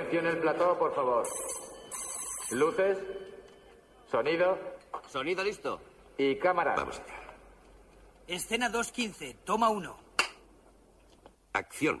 [0.00, 1.28] Silencio en el plató, por favor.
[2.52, 2.98] Luces,
[4.10, 4.58] sonido
[5.08, 5.80] Sonido listo.
[6.16, 6.74] y cámara.
[6.76, 7.14] Vamos allá.
[8.26, 9.96] Escena 2.15, toma 1.
[11.52, 12.00] Acción.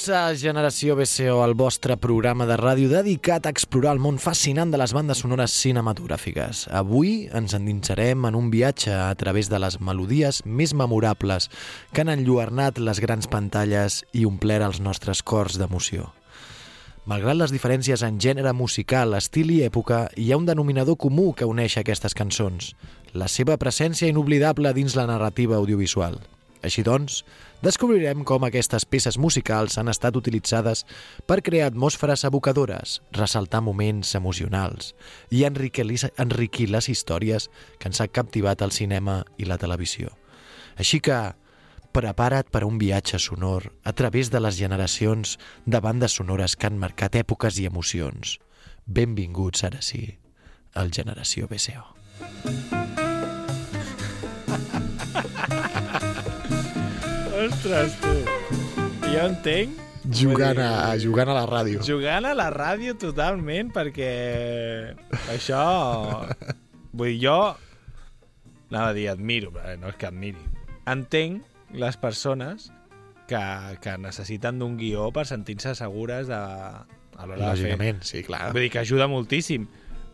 [0.00, 4.70] Benvinguts a Generació BCO, el vostre programa de ràdio dedicat a explorar el món fascinant
[4.72, 6.62] de les bandes sonores cinematogràfiques.
[6.72, 11.50] Avui ens endinsarem en un viatge a través de les melodies més memorables
[11.92, 16.08] que han enlluernat les grans pantalles i omplert els nostres cors d'emoció.
[17.04, 21.44] Malgrat les diferències en gènere musical, estil i època, hi ha un denominador comú que
[21.44, 22.72] uneix aquestes cançons,
[23.12, 26.22] la seva presència inoblidable dins la narrativa audiovisual.
[26.64, 27.22] Així doncs,
[27.62, 30.84] descobrirem com aquestes peces musicals han estat utilitzades
[31.26, 34.94] per crear atmosferes evocadores, ressaltar moments emocionals
[35.30, 40.14] i enriquir, les històries que ens ha captivat el cinema i la televisió.
[40.80, 41.34] Així que,
[41.92, 46.66] prepara't per a un viatge sonor a través de les generacions de bandes sonores que
[46.70, 48.38] han marcat èpoques i emocions.
[48.86, 50.18] Benvinguts, ara sí,
[50.74, 51.84] al Generació BCO.
[57.50, 58.10] Ostres, tu!
[59.10, 59.78] Jo entenc...
[60.14, 61.80] Jugant a, jugant a la ràdio.
[61.84, 64.10] Jugant a la ràdio totalment, perquè
[65.34, 65.64] això...
[66.94, 67.34] Vull dir, jo...
[68.70, 70.44] Anava a dir, admiro, però no és que admiri.
[70.90, 72.68] Entenc les persones
[73.26, 73.42] que,
[73.82, 77.50] que necessiten d'un guió per sentir-se segures de, a l'hora de fer.
[77.50, 78.44] Lògicament, sí, clar.
[78.54, 79.66] Vull dir que ajuda moltíssim.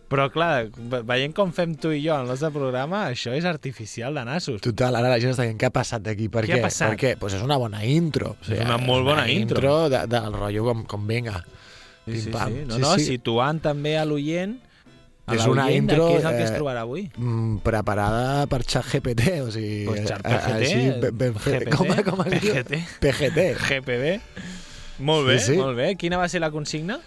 [0.08, 4.14] Però, clar, ve- veient com fem tu i jo el nostre programa, això és artificial
[4.14, 4.60] de nassos.
[4.62, 6.58] Total, ara la gent està dient què ha passat d'aquí, per Què què?
[6.60, 6.92] ha passat?
[6.94, 7.10] Per què?
[7.18, 8.36] Pues és una bona intro.
[8.38, 9.58] O És una molt bona intro.
[9.58, 9.88] intro.
[9.90, 11.40] de, del rotllo com, com venga.
[12.06, 12.30] Sí, sí, sí.
[12.30, 13.04] No, Sí, no, sí.
[13.04, 14.60] situant també a l'oient
[15.26, 17.08] a És una intro, què és el que eh, es trobarà avui.
[17.18, 19.86] Mm, preparada per ChatGPT, o sigui...
[19.88, 21.64] Pues xat a- PGT, així, ben, fet.
[21.66, 22.24] GPT, com, com?
[22.30, 22.78] PGT.
[23.02, 23.48] PGT.
[23.66, 24.20] GPB.
[25.00, 25.58] Molt bé, Sí, sí.
[25.58, 25.96] molt bé.
[25.98, 27.00] Quina va ser la consigna?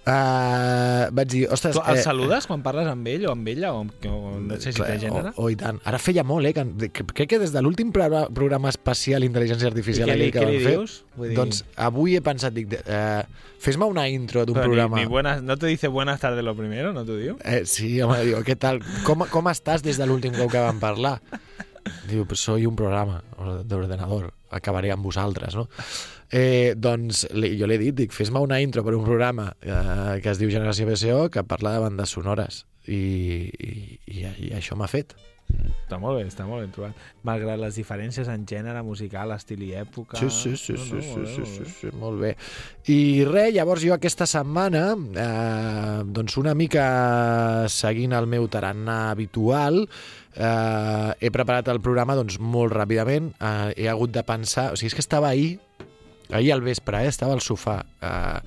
[0.00, 1.76] Uh, vaig dir, ostres...
[1.76, 3.72] Tu el saludes quan parles amb ell o amb ella?
[3.76, 5.32] O, amb, o no sé si té gènere?
[5.36, 5.78] O, o, i tant.
[5.86, 6.54] Ara feia molt, eh?
[6.56, 10.30] Que, que- crec que des de l'últim programa, programa especial Intel·ligència Artificial I què li-
[10.34, 10.96] que què li fer, dius?
[11.20, 13.22] Vull dir- doncs avui he pensat, dic, eh,
[13.60, 14.98] fes-me una intro d'un ni- programa.
[15.02, 17.36] Ni, buenas, no te dice buenas tardes lo primero, no t'ho diu?
[17.44, 18.80] Eh, sí, home, diu, què tal?
[19.06, 21.18] Com, com estàs des de l'últim cop que vam parlar?
[22.08, 23.22] Diu, pues soy un programa
[23.64, 25.68] d'ordenador, acabaré amb vosaltres, no?
[26.30, 30.30] Eh, doncs li, jo l'he dit, dic, fes-me una intro per un programa eh, que
[30.30, 33.72] es diu Generació BCO que parla de bandes sonores i, i,
[34.06, 35.16] i, i això m'ha fet.
[35.50, 36.98] Està molt bé, està molt ben trobat.
[37.26, 40.20] Malgrat les diferències en gènere musical, estil i època...
[40.20, 41.72] Sí, sí, sí, No, sí, no, sí, molt bé, sí, sí, bé.
[41.74, 42.30] sí, molt bé.
[42.94, 46.84] I res, llavors jo aquesta setmana, eh, doncs una mica
[47.66, 49.82] seguint el meu tarannà habitual,
[50.36, 53.32] eh, he preparat el programa doncs, molt ràpidament.
[53.40, 54.70] Eh, he hagut de pensar...
[54.70, 55.56] O sigui, és que estava ahir,
[56.32, 58.40] ahir al vespre, eh, estava al sofà, eh,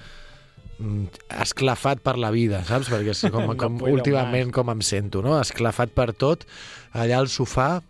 [0.80, 1.06] mm,
[1.44, 2.89] esclafat per la vida, saps?
[2.91, 5.39] Perquè és com, No com puedo últimament com em sento, no?
[5.41, 6.45] Esclafat per tot,
[6.94, 7.81] allà al sofà,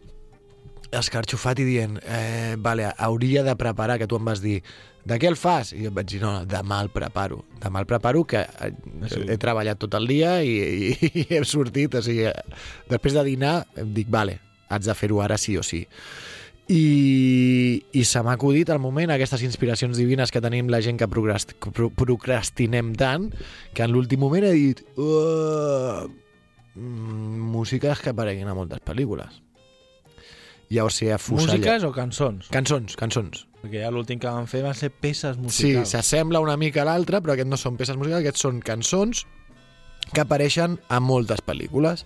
[0.94, 4.60] escarxofat i dient eh, vale, hauria de preparar, que tu em vas dir
[5.04, 5.74] de què el fas?
[5.76, 7.42] I jo vaig dir, no, no demà el preparo.
[7.60, 8.72] Demà el preparo, que eh,
[9.10, 9.24] Sí.
[9.28, 10.54] he treballat tot el dia i,
[10.94, 12.60] i, i he sortit, o sigui, eh,
[12.92, 14.38] després de dinar em dic, vale,
[14.70, 15.82] haig de fer-ho ara sí o sí.
[16.72, 21.10] I, i se m'ha acudit al moment aquestes inspiracions divines que tenim la gent que
[21.12, 23.30] procrast, pro, procrastinem tant
[23.76, 26.08] que en l'últim moment he dit uh,
[26.76, 29.44] mm, músiques que apareguin a moltes pel·lícules
[30.74, 31.14] ja o sigui.
[31.36, 32.50] Músiques o cançons?
[32.54, 33.46] Cançons, cançons.
[33.64, 35.94] Perquè ja l'últim que van fer van ser peces Sí, musicals.
[35.94, 39.26] s'assembla una mica a l'altre, però aquests no són peces musicals, aquests són cançons
[40.14, 42.06] que apareixen a moltes pel·lícules.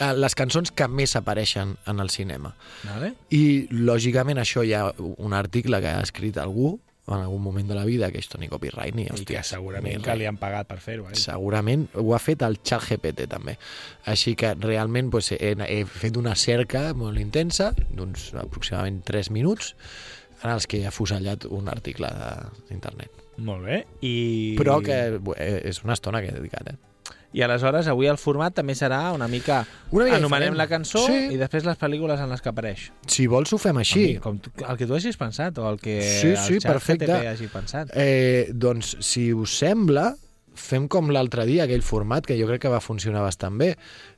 [0.00, 2.54] Eh, Les cançons que més apareixen en el cinema.
[2.84, 3.12] Vale?
[3.30, 7.74] I, lògicament, això hi ha un article que ha escrit algú en algun moment de
[7.76, 9.02] la vida, que esto ni copyright ni...
[9.04, 11.10] I hòstia, que segurament ni que li han pagat per fer-ho.
[11.10, 11.18] Eh?
[11.20, 13.58] Segurament ho ha fet el xat GPT també.
[14.08, 19.74] Així que realment pues, he, he fet una cerca molt intensa, d'uns aproximadament 3 minuts,
[20.42, 23.20] en els que he afusellat un article de- d'internet.
[23.36, 23.82] Molt bé.
[24.00, 24.14] I...
[24.56, 24.96] Però que
[25.36, 26.76] eh, és una estona que he dedicat, eh?
[27.34, 29.64] I aleshores avui el format també serà una mica...
[29.90, 30.58] Una mica Anomenem diferent.
[30.60, 31.34] la cançó Sí.
[31.34, 32.84] i després les pel·lícules en les que apareix.
[33.10, 34.04] Si vols ho fem així.
[34.14, 34.38] Amic, Com
[34.70, 37.08] el que tu hagis pensat o el que Sí, sí, el xat perfecte.
[37.10, 37.90] GTP hagi pensat.
[37.98, 40.12] Eh, doncs, si us sembla,
[40.54, 43.72] fem com l'altre dia, aquell format que jo crec que va funcionar bastant bé.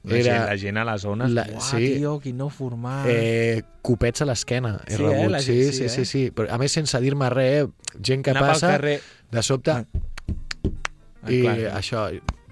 [0.04, 1.94] La, gent, la gent a les zones, la- uah, sí.
[1.96, 3.06] tio, quin nou format.
[3.08, 5.30] Eh, copets a l'esquena he Sí, eh, rebut.
[5.32, 6.04] la sí, gent sí, sí, sí, eh?
[6.04, 9.00] sí, Però, a més, sense dir-me res, eh, gent que Anar passa, carrer...
[9.32, 11.56] de sobte, Ah, i clar.
[11.80, 12.04] això,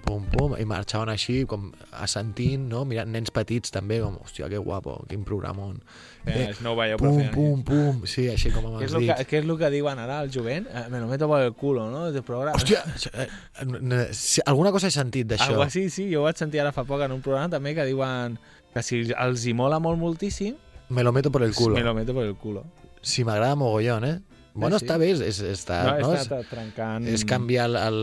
[0.05, 1.71] pum, pum, i marxaven així, com
[2.05, 2.83] assentint, no?
[2.87, 5.79] mirant nens petits també, com, hòstia, que guapo, quin programon.
[6.25, 9.09] Eh, no ho veieu, pum, feien pum, pum, sí, així com amb els lo que,
[9.11, 9.27] dits.
[9.29, 10.67] què és el que diuen ara al jovent?
[10.71, 12.05] Eh, me lo meto por el culo, no?
[12.11, 12.57] De programa.
[12.57, 13.27] Hòstia, eh,
[13.61, 15.51] eh, alguna cosa he sentit d'això.
[15.53, 16.07] Algo així, sí.
[16.13, 18.37] Jo ho vaig sentir ara fa poc en un programa també que diuen
[18.73, 20.55] que si els hi mola molt moltíssim,
[20.89, 21.73] Me lo meto por el culo.
[21.73, 22.63] me lo meto por el culo.
[23.01, 24.19] Si m'agrada mogollon, eh?
[24.55, 24.85] Bueno, sí.
[24.85, 27.07] està bé, és, és, està, no, no, estat trencant...
[27.11, 27.97] és canviar el, el,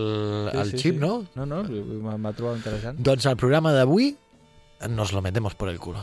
[0.52, 1.00] Sí, el sí, xip, sí.
[1.00, 1.12] no?
[1.38, 1.62] No, no,
[2.20, 2.99] m'ha trobat interessant.
[3.00, 4.12] Doncs el programa d'avui
[4.93, 6.02] nos lo metemos por el culo.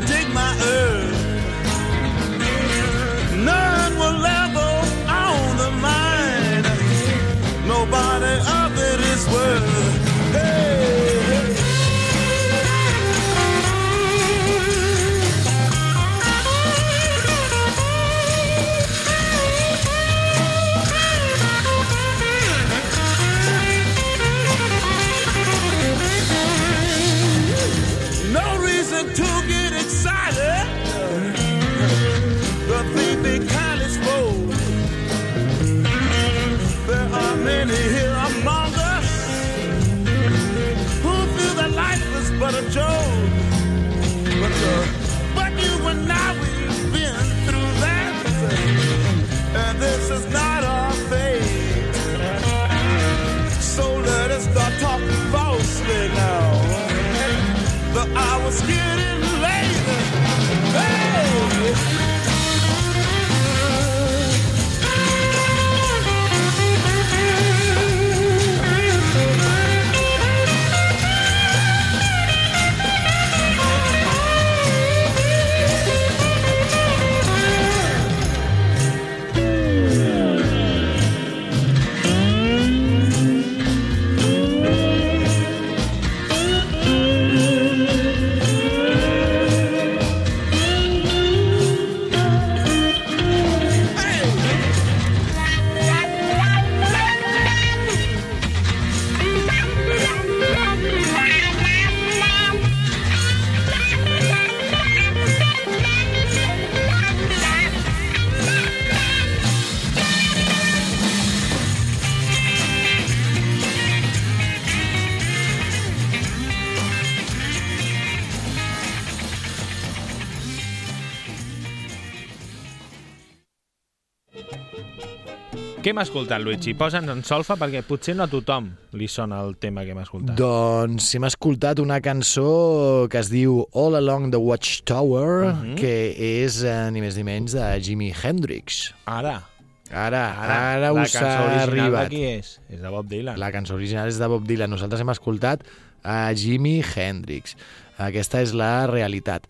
[125.91, 126.71] Què hem escoltat, Luigi?
[126.79, 130.37] Posa'ns en solfa perquè potser no a tothom li sona el tema que hem escoltat.
[130.39, 135.75] Doncs hem escoltat una cançó que es diu All Along the Watchtower, Mhm.
[135.75, 138.93] que és eh, ni més ni menys de Jimi Hendrix.
[139.05, 139.43] Ara,
[139.91, 142.09] Ara, ara, la us cançó ha original arribat.
[142.09, 142.61] de qui és?
[142.69, 143.37] És de Bob Dylan.
[143.37, 144.69] La cançó original és de Bob Dylan.
[144.69, 145.65] Nosaltres hem escoltat
[146.05, 147.57] a Jimi Hendrix.
[147.97, 149.43] Aquesta és la realitat.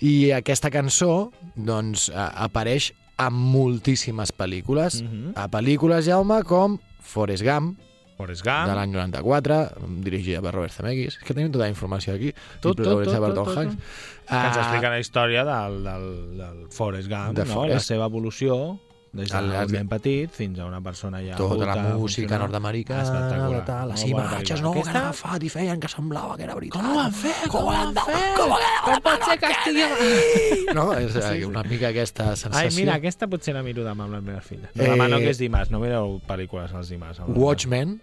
[0.00, 5.02] I aquesta cançó, doncs, apareix a moltíssimes pel·lícules.
[5.02, 5.32] Mhm.
[5.36, 7.78] A pel·lícules, Jaume, com Forrest Gump,
[8.16, 8.68] Forrest Gump.
[8.68, 9.70] de l'any 94,
[10.02, 11.16] dirigida per Robert Zemeckis.
[11.18, 12.32] És que tenim tota la informació aquí.
[12.60, 13.74] Tot, tot, tot, tot, tot, Hanks.
[13.76, 17.52] Que ens Ah, explica la història del, del, del Forrest Gump, De no?
[17.52, 17.74] Forrest.
[17.74, 18.78] la seva evolució
[19.14, 22.40] des del el- ben petit fins a una persona ja tota la adulta, música funcional.
[22.40, 23.64] nord-americana, Espectacular.
[23.64, 26.82] tal, les imatges no, que han Aquesta- agafat i feien que semblava que era veritat.
[26.82, 27.46] Com ho han fet?
[27.48, 28.34] Com ho han fet?
[28.36, 28.50] Com,
[28.84, 29.84] Com pot ser que estigui...
[30.74, 32.58] No, és sí, una mica aquesta sensació.
[32.68, 34.68] Ai, mira, aquesta potser la miro demà amb les meves filles.
[34.74, 37.20] No, Eh, demà no, que és dimarts, no mireu pel·lícules els dimarts.
[37.28, 38.00] Watchmen.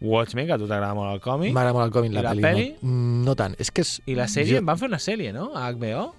[0.00, 1.52] Watchmen, que a tu t'agrada molt el còmic.
[1.54, 2.74] m'agrada molt el còmic, la, la pel·li.
[2.82, 3.54] No, no tant.
[3.62, 4.02] És que és...
[4.06, 5.52] I la sèrie, Jo- en van fer una sèrie, no?
[5.54, 6.14] A HBO?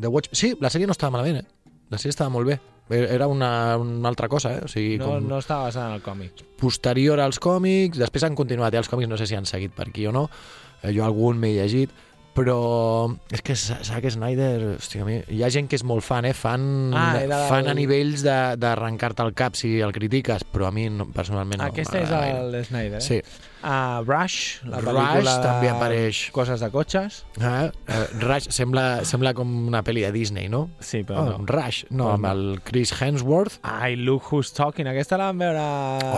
[0.00, 0.28] The Watch...
[0.32, 1.72] Sí, la sèrie no estava malament, eh?
[1.90, 2.60] La sèrie estava molt bé.
[2.88, 4.60] Era una, una altra cosa, eh?
[4.64, 6.44] O sigui, No, com no estava basada en el còmic.
[6.56, 8.78] posterior als còmics, després han continuat, eh?
[8.78, 10.28] els còmics no sé si han seguit per aquí o no,
[10.82, 11.90] eh, jo algun m'he llegit,
[12.36, 12.56] però
[13.32, 16.34] és que Zack Snyder, hòstia, mi, hi ha gent que és molt fan, eh?
[16.36, 20.72] fan, Ah, era fan a nivells de- d'arrencar-te el cap si el critiques, però a
[20.74, 23.04] mi no, personalment no Aquesta és el Snyder, eh?
[23.04, 23.20] Sí.
[23.66, 26.18] Uh, Rush, la Rush pel·lícula de també apareix.
[26.30, 27.22] Coses de cotxes.
[27.40, 30.68] Ah, eh, Rush sembla, sembla com una pel·li de Disney, no?
[30.78, 31.46] Sí, però Oh, no.
[31.48, 32.32] Rush, no, amb no.
[32.36, 33.58] el Chris Hemsworth.
[33.62, 34.86] Ai, Look Who's Talking.
[34.92, 35.64] Aquesta la vam veure...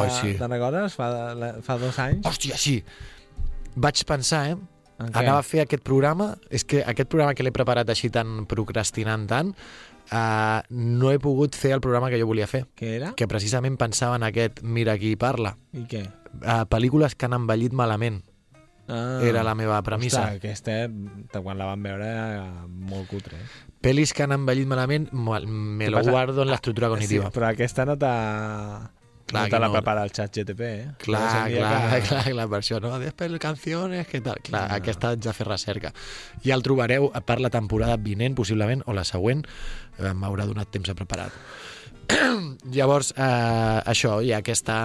[0.02, 0.34] Ai, sí.
[0.36, 0.92] Te'n recordes?
[0.98, 1.08] Fa,
[1.64, 2.26] fa dos anys.
[2.26, 2.82] Hòstia, sí!
[3.78, 4.56] Vaig pensar, eh?
[4.98, 5.12] Què?
[5.14, 9.28] Anava a fer aquest programa, és que aquest programa que l'he preparat així tan procrastinant
[9.30, 9.52] tant,
[10.10, 13.12] uh, no he pogut fer el programa que jo volia fer, Què era?
[13.14, 15.56] que precisament pensava en aquest Mira qui parla.
[15.72, 16.02] I què?
[16.42, 18.24] Uh, pel·lícules que han envellit malament,
[18.88, 19.20] Ah.
[19.22, 20.22] era la meva premissa.
[20.32, 23.36] Ostres, aquesta, quan la vam veure, era molt cutre.
[23.36, 23.72] Eh?
[23.84, 26.10] Pel·lis que han envellit malament, me lo passa?
[26.10, 27.26] guardo en l'estructura cognitiva.
[27.28, 28.90] Sí, però aquesta no t'ha...
[29.28, 29.74] Clar no te la no.
[29.76, 30.88] prepara el xat GTP, eh?
[31.04, 32.94] Clar, clar, que- clar, clar, per això, no?
[33.02, 34.40] Després canciones, què tal?
[34.42, 34.74] Clar, No.
[34.80, 35.92] aquesta haig de fer recerca.
[36.44, 39.44] Ja el trobareu per la temporada vinent, possiblement, o la següent,
[39.98, 41.28] eh, m'haurà donat temps a preparar.
[42.72, 44.80] Llavors, eh, això, hi ha aquesta...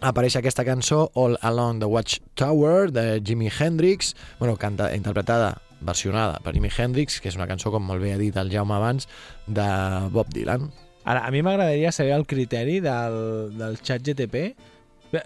[0.00, 6.52] Apareix aquesta cançó, All Along the Watchtower, de Jimi Hendrix, bueno, canta, interpretada, versionada per
[6.54, 9.08] Jimi Hendrix, que és una cançó, com molt bé ha dit el Jaume abans,
[9.48, 9.66] de
[10.14, 10.68] Bob Dylan.
[11.08, 13.14] Ara, a mi m'agradaria saber el criteri del,
[13.56, 14.42] del xat GTP.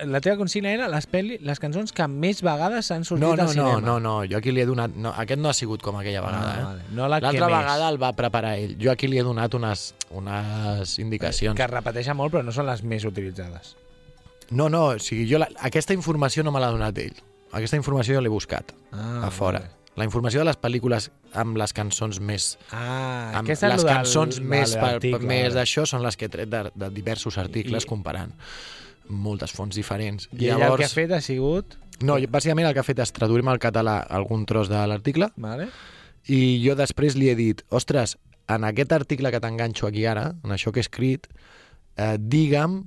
[0.06, 3.38] La teva consigna era les, peli, les cançons que més vegades han sortit No, al
[3.40, 3.80] no, no, cinema.
[3.82, 4.94] no, no, jo aquí li he donat...
[4.94, 6.64] No, aquest no ha sigut com aquella vegada, Ah, eh?
[6.68, 6.84] vale.
[6.94, 7.56] No la que L'altra més.
[7.56, 8.76] vegada el va preparar ell.
[8.78, 11.56] Jo aquí li he donat unes, unes indicacions.
[11.58, 13.74] Que es repeteixen molt, però no són les més utilitzades.
[14.54, 17.18] No, no, o sigui, jo la, aquesta informació no me l'ha donat ell.
[17.50, 19.64] Aquesta informació jo l'he buscat Ah, a fora.
[19.66, 19.81] vale.
[20.00, 22.54] La informació de les pel·lícules amb les cançons més...
[22.72, 26.30] Ah, Amb aquesta és les lo del- cançons més, per, més d'això són les que
[26.30, 28.32] he tret de, de diversos articles I- comparant
[29.12, 30.28] moltes fonts diferents.
[30.32, 31.76] I ella el que ha fet ha sigut...
[32.02, 35.68] No, bàsicament el que ha fet és traduir-me al català algun tros de l'article Vale?
[36.32, 38.16] i jo després li he dit, ostres,
[38.50, 41.28] en aquest article que t'enganxo aquí ara, en això que he escrit,
[41.98, 42.80] eh, digue'm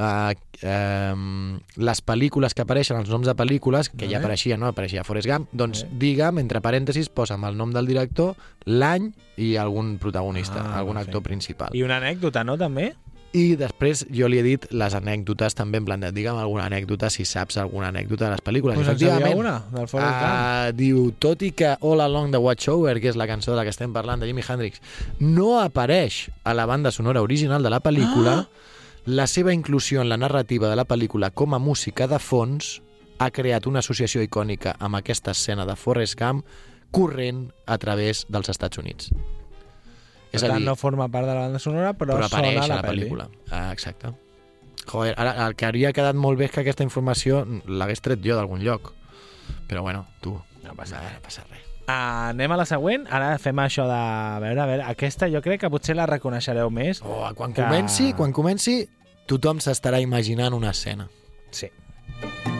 [0.00, 4.70] eh, eh, les pel·lícules que apareixen, els noms de pel·lícules, que ja apareixia, no?
[4.72, 5.98] Apareixia Forrest Gump, doncs Vale.
[6.00, 11.22] digue'm, entre parèntesis, posa'm el nom del director, l'any i algun protagonista, Ah, algun actor
[11.22, 11.70] principal.
[11.76, 12.94] I una anècdota, no, també?
[13.32, 17.10] I després jo li he dit les anècdotes també, en plan de, digue'm alguna anècdota,
[17.14, 18.74] si saps alguna anècdota de les pel·lícules.
[18.74, 20.32] Pues en sabia una, del Forrest Gump.
[20.32, 23.62] Uh, diu, tot i que All Along the Watchover, que és la cançó de la
[23.62, 24.80] que estem parlant, de Jimi Hendrix,
[25.20, 28.48] no apareix a la banda sonora original de la pel·lícula, Ah!
[29.06, 32.80] La seva inclusió en la narrativa de la pel·lícula com a música de fons
[33.20, 36.44] ha creat una associació icònica amb aquesta escena de Forrest Gump
[36.90, 39.10] corrent a través dels Estats Units.
[40.30, 42.82] Per tant, no forma part de la banda sonora, però, però apareix sona a la
[42.86, 43.06] pel·li.
[43.06, 43.28] pel·lícula.
[43.50, 44.12] Ah, exacte.
[44.86, 48.38] Joder, ara, el que hauria quedat molt bé és que aquesta informació l'hagués tret jo
[48.38, 48.92] d'algun lloc.
[49.68, 51.59] Però bueno, tu, no passa, no passa res.
[51.86, 53.06] Anem a la següent.
[53.10, 53.96] Ara fem això de...
[53.96, 57.00] A veure, a veure, aquesta jo crec que potser la reconeixereu més.
[57.02, 58.82] Oh, quan Que- comenci, quan comenci,
[59.26, 61.08] tothom s'estarà imaginant una escena.
[61.50, 61.70] Sí.
[62.22, 62.59] Well,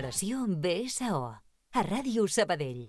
[0.00, 1.16] Generació BSO.
[1.76, 2.86] A Ràdio Sabadell.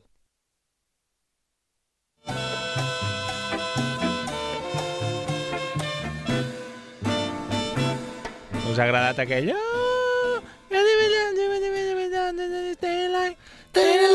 [8.63, 9.51] Us ha agradat aquell...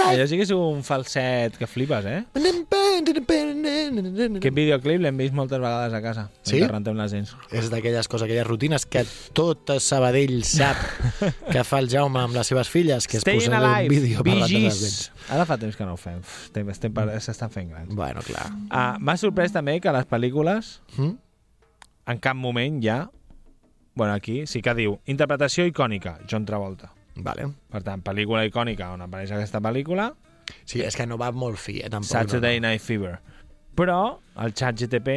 [0.07, 2.21] Allò sí que és un falset que flipes, eh?
[4.37, 6.27] Aquest videoclip l'hem vist moltes vegades a casa.
[6.47, 6.61] Sí?
[6.61, 7.33] mentre rentem les dents.
[7.51, 9.03] És d'aquelles coses, aquelles rutines que
[9.37, 10.79] tot Sabadell sap
[11.51, 14.31] que fa el Jaume amb les seves filles, que és Staying posar un vídeo per
[14.31, 14.97] Bee les Gees.
[15.33, 16.21] Ara fa temps que no ho fem.
[17.19, 17.91] S'estan fent grans.
[17.95, 18.47] Bueno, clar.
[18.71, 21.17] Ah, M'ha sorprès també que les pel·lícules Mm?
[22.07, 23.11] en cap moment ja...
[23.97, 26.93] Bueno, aquí sí que diu interpretació icònica, John Travolta.
[27.25, 27.49] Vale.
[27.73, 30.11] Per tant, pel·lícula icònica on apareix aquesta pel·lícula,
[30.65, 32.11] Sí, és que no va molt fi, eh, tampoc.
[32.11, 33.17] Saturday no, Night Fever.
[33.77, 33.99] Però
[34.43, 35.17] el xat GTP...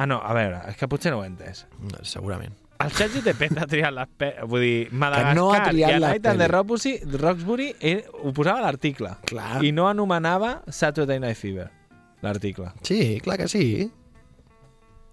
[0.00, 1.66] Ah, no, a veure, és que potser no ho he entès.
[1.84, 2.02] no.
[2.08, 2.56] Segurament.
[2.80, 4.30] El xat GTP t'ha triat les pe...
[4.48, 6.46] Vull dir, Madagascar no ha triat i a la Night the peli.
[6.48, 9.12] Roxbury, Roxbury eh, ho posava a l'article.
[9.60, 11.68] I no anomenava Saturday Night Fever,
[12.24, 12.70] l'article.
[12.88, 13.90] Sí, clar que sí.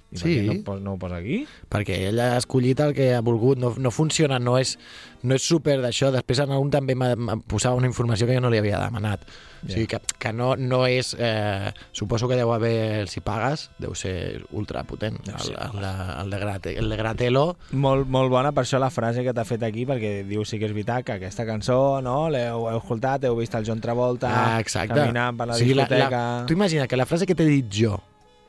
[0.08, 0.36] I per Sí.
[0.40, 1.42] què no, no ho posa aquí?
[1.70, 4.78] perquè ell ha escollit el que ha volgut, no, no funciona, no és,
[5.24, 6.12] no és super d'això.
[6.16, 9.26] Després en un també em posava una informació que jo no li havia demanat.
[9.66, 11.16] O sigui, que, que no, no és...
[11.20, 15.18] Eh, suposo que deu haver, si pagues, deu ser ultra potent.
[15.28, 15.92] El, el, de,
[16.22, 19.44] el, de Grate, el de Gratelo, Molt, molt bona per això la frase que t'ha
[19.50, 23.26] fet aquí, perquè diu sí que és veritat que aquesta cançó, no?, l'heu heu escoltat,
[23.26, 24.94] heu vist el John Travolta ah, exacte.
[24.96, 26.10] caminant per la O sigui, discoteca...
[26.10, 27.98] La, la, tu imagina que la frase que t'he dit jo,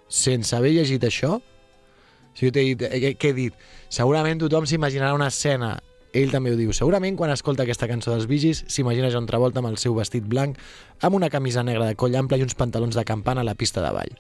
[0.09, 3.55] sense haver llegit això, o sigui, t'he dit, eh, què he dit?
[3.89, 5.79] Segurament tothom s'imaginarà una escena
[6.17, 6.73] ell també ho diu.
[6.73, 10.57] Segurament quan escolta aquesta cançó dels Vigis s'imagina John Travolta amb el seu vestit blanc
[11.05, 13.83] amb una camisa negra de coll ample i uns pantalons de campana a la pista
[13.85, 14.15] de ball.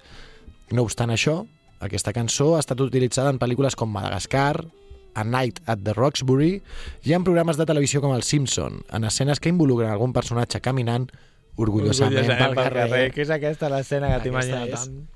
[0.70, 1.46] No obstant això,
[1.80, 4.66] aquesta cançó ha estat utilitzada en pel·lícules com Madagascar,
[5.14, 6.60] A Night at the Roxbury
[7.08, 11.08] i en programes de televisió com El Simpson, en escenes que involucren algun personatge caminant
[11.56, 13.12] orgullosament, Orgullosament pel carrer.
[13.14, 14.84] que és aquesta l'escena que és.
[14.84, 15.08] tant.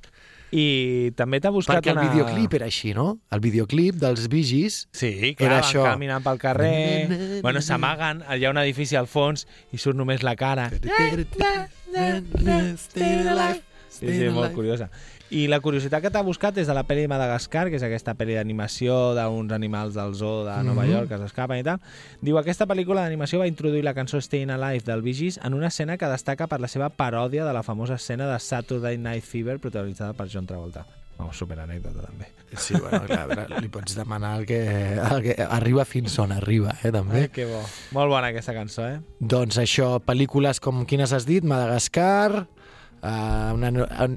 [0.52, 2.10] I també t'ha buscat Perquè el una...
[2.12, 3.06] videoclip era així, no?
[3.32, 5.84] El videoclip dels Vigis Sí, clar, Era això.
[5.86, 10.36] caminant pel carrer, bueno, s'amaguen, hi ha un edifici al fons i surt només la
[10.36, 10.68] cara.
[13.92, 14.90] Sí, sí, molt curiosa.
[15.32, 18.12] I la curiositat que t'ha buscat és de la pel·li de Madagascar, que és aquesta
[18.18, 20.90] pel·li d'animació d'uns animals del zoo de Nova Mhm.
[20.92, 21.80] York que s'escapen i tal.
[22.20, 25.68] Diu, aquesta pel·lícula d'animació va introduir la cançó Staying Alive del Bee Gees en una
[25.68, 29.58] escena que destaca per la seva paròdia de la famosa escena de Saturday Night Fever
[29.58, 30.84] protagonitzada per John Travolta.
[31.18, 32.26] Vamos, super anècdota, també.
[32.56, 36.74] Sí, bueno, clar, veure, li pots demanar el que, el que arriba fins on arriba,
[36.82, 37.20] eh, també.
[37.22, 37.60] Ai, que bo.
[37.92, 38.98] Molt bona aquesta cançó, eh?
[39.20, 42.46] Doncs això, pel·lícules com quines has dit, Madagascar,
[43.02, 43.70] uh, una,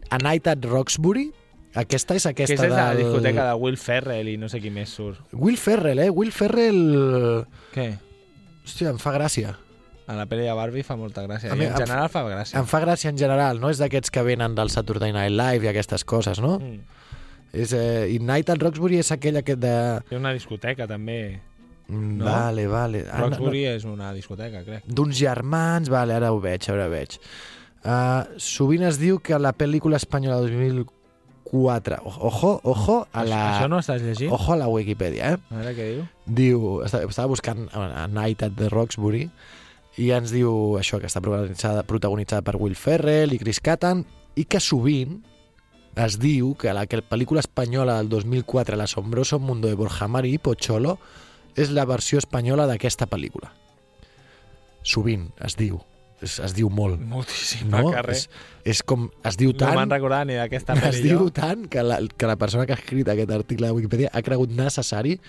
[0.10, 1.28] A Night at Roxbury,
[1.76, 3.04] aquesta és aquesta Aquesta és la del...
[3.04, 5.20] discoteca de Will Ferrell i no sé qui més surt.
[5.34, 6.10] Will Ferrell, eh?
[6.10, 7.46] Will Ferrell...
[7.76, 7.90] Què?
[8.66, 9.56] Hòstia, em fa gràcia.
[10.08, 11.52] A la pel·li de Barbie fa molta gràcia.
[11.52, 12.60] A mi- en em- general fa gràcia.
[12.62, 15.72] Em fa gràcia en general, no és d'aquests que venen del Saturday Night Live i
[15.74, 16.60] aquestes coses, no?
[16.60, 16.80] Mm.
[17.56, 19.74] És, eh, I Night at Roxbury és aquell aquest de...
[20.10, 21.20] Té una discoteca, també.
[21.88, 22.26] Mm, No?
[22.26, 23.04] Vale, vale.
[23.12, 24.86] Ah, no, Roxbury és una discoteca, crec.
[24.88, 27.20] d'uns germans, vale, ara ho veig, ara ho veig.
[27.86, 33.42] Uh, sovint es diu que la pel·lícula espanyola del 2004, o- ojo, ojo a la,
[33.60, 34.32] Això no estàs llegint?
[34.34, 35.38] ojo a la Wikipedia, eh?
[35.52, 36.08] A veure què diu.
[36.26, 39.28] Diu, estava, buscant a Night at the Roxbury
[40.02, 44.02] i ens diu això, que està protagonitzada, protagonitzada per Will Ferrell i Chris Kattan
[44.36, 45.22] i que sovint
[45.96, 50.10] es diu que la que la pel·lícula espanyola del 2004, El asombroso mundo de Borja
[50.10, 50.98] Mari i Pocholo,
[51.56, 53.54] és la versió espanyola d'aquesta pel·lícula.
[54.84, 55.80] Sovint es diu,
[56.26, 57.00] es, es diu molt.
[57.02, 57.86] Moltíssim No?
[57.94, 58.18] carrer.
[58.18, 58.28] És,
[58.66, 61.30] és com, es diu No tant, me'n recordat ni d'aquesta es pel·li diu jo.
[61.38, 64.52] tant que la, que la persona que ha escrit aquest article de Wikipedia ha cregut
[64.58, 65.20] necessari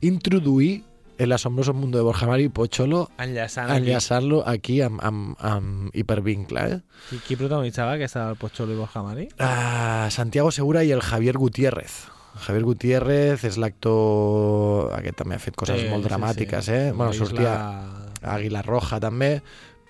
[0.00, 0.84] introduir
[1.16, 3.84] el asombroso mundo de Borja Mari i Pocholo Enllaçant aquí.
[3.84, 6.64] enllaçar-lo aquí amb, amb, amb hipervincle.
[6.72, 6.80] Eh?
[7.08, 9.28] Qui, qui protagonitzava aquesta del Pocholo i Borja Mari?
[9.38, 12.00] Uh, Santiago Segura i el Javier Gutiérrez.
[12.48, 14.90] Javier Gutiérrez és l'actor...
[14.98, 16.72] Aquest també ha fet coses Sí, molt sí, dramàtiques, sí.
[16.74, 16.90] eh?
[16.90, 19.36] Bueno, sortia a Àguila Roja també,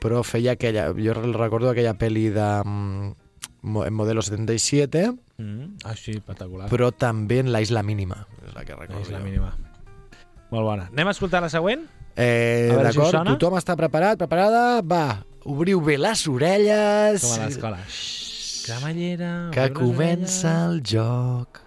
[0.04, 0.90] però feia aquella...
[1.00, 3.12] Jo recordo aquella pel·li de mm,
[3.88, 5.78] en Modelo 77, Mm.
[5.82, 6.68] Ah, sí, espectacular.
[6.70, 8.20] però també en La Isla Mínima.
[8.46, 9.24] És la que recordo és la jo.
[9.24, 9.48] mínima.
[10.52, 10.84] Molt bona.
[10.92, 11.82] Anem a escoltar la següent?
[12.14, 13.32] Eh, A veure si us D'acord, sona.
[13.34, 14.78] tothom està preparat, preparada?
[14.86, 17.26] Va, obriu bé les orelles.
[17.26, 17.80] Com a l'escola.
[18.68, 19.32] Cremallera...
[19.50, 20.70] Que comença orelles.
[20.70, 21.63] el joc.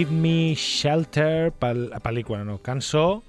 [0.00, 3.20] Give Me Shelter, pel, pel·lícula, no, cançó.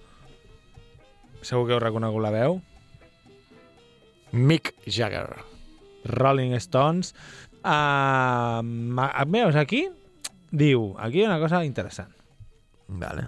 [1.43, 2.61] Segur que heu reconegut la veu.
[4.31, 5.41] Mick Jagger.
[6.15, 7.11] Rolling Stones.
[7.59, 8.63] Uh,
[9.27, 9.81] veus, aquí
[10.63, 12.15] diu, aquí hi ha una cosa interessant,
[12.87, 13.27] Vale.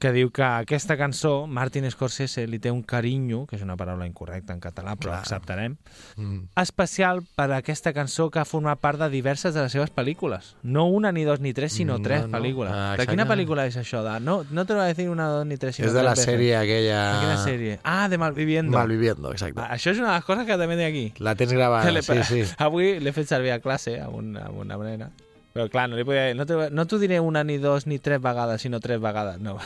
[0.00, 4.06] Que diu que aquesta cançó, Martin Scorsese li té un carinyo, que és una paraula
[4.08, 5.18] incorrecta en català, però Clar.
[5.20, 5.76] acceptarem,
[6.16, 6.46] Mm.
[6.56, 10.54] especial per a aquesta cançó que ha format part de diverses de les seves pel·lícules.
[10.62, 12.38] No una, ni dos, ni tres, sinó Mm, tres no, no.
[12.38, 12.72] pel·lícules.
[12.74, 14.02] Ah, de quina pel·lícula és això?
[14.02, 16.02] De, no, no te lo voy a decir una, dos, ni tres, sinó És de
[16.02, 16.40] la tres veces.
[16.40, 17.12] sèrie aquella...
[17.12, 17.78] De quina sèrie?
[17.84, 18.72] Ah, de Malviviendo.
[18.76, 19.60] Malviviendo, exacte.
[19.60, 21.12] Ah, Això és una de les coses que també té aquí.
[21.18, 22.42] La tens gravada, sí, sí.
[22.58, 25.10] Avui l'he fet servir a classe amb una, amb una nena.
[25.50, 28.20] Però clar, no, li podia, no, te, no t'ho diré una, ni dos, ni tres
[28.22, 29.40] vegades, sinó tres vegades.
[29.42, 29.56] No.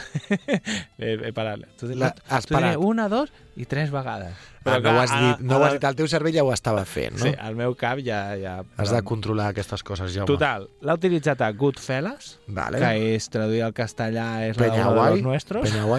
[0.99, 1.67] he, he parat.
[1.77, 4.33] T'ho La- t'ho diré una, dos i tres vegades.
[4.65, 6.87] Ah, no ho has dit, no ho has dit, el teu cervell ja ho estava
[6.89, 7.27] fent, no?
[7.27, 8.23] Sí, al meu cap ja...
[8.41, 10.27] ja Has de controlar aquestes coses, Jaume.
[10.31, 12.81] Total, l'ha utilitzat a Goodfellas, Vale.
[12.81, 15.69] que és traduir al castellà és la Penya obra de los nuestros.
[15.75, 15.99] No?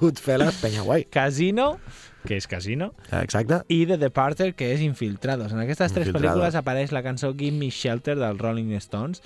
[0.00, 1.04] Goodfellas, penya guai.
[1.12, 1.74] Casino,
[2.26, 3.62] que és Casino, Exacte.
[3.68, 5.52] i The Departed, que és Infiltrados.
[5.52, 6.36] En aquestes tres Infiltrados.
[6.38, 9.22] pel·lícules apareix la cançó Give Me Shelter dels Rolling Stones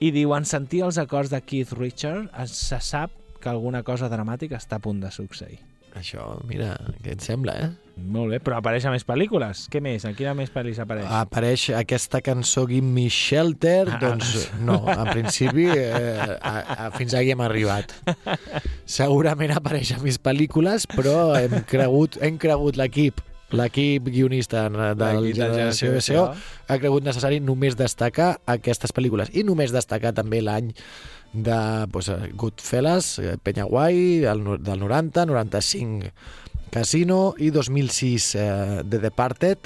[0.00, 4.56] i diuen sentir els acords de Keith Richards es- se sap que alguna cosa dramàtica
[4.56, 5.58] està a punt de succeir.
[5.96, 7.68] Això, mira, què et sembla, eh?
[7.96, 9.62] Molt bé, però apareix a més pel·lícules.
[9.72, 10.04] Què més?
[10.04, 11.06] En quina més pel·lis apareix?
[11.16, 13.98] Apareix aquesta cançó Give Me Shelter, Ah.
[14.02, 16.52] doncs no, en principi eh, a,
[16.86, 17.94] a, fins aquí hem arribat.
[18.84, 24.88] Segurament apareix a més pel·lícules, però hem cregut, hem cregut l'equip l'equip guionista de la
[24.98, 30.40] de generació Generació BCO ha cregut necessari només destacar aquestes pel·lícules i només destacar també
[30.42, 30.72] l'any
[31.36, 36.08] de pues, Goodfellas, eh, Penyaguai, del, no- del 90, 95
[36.70, 39.58] Casino i 2006 eh, The Departed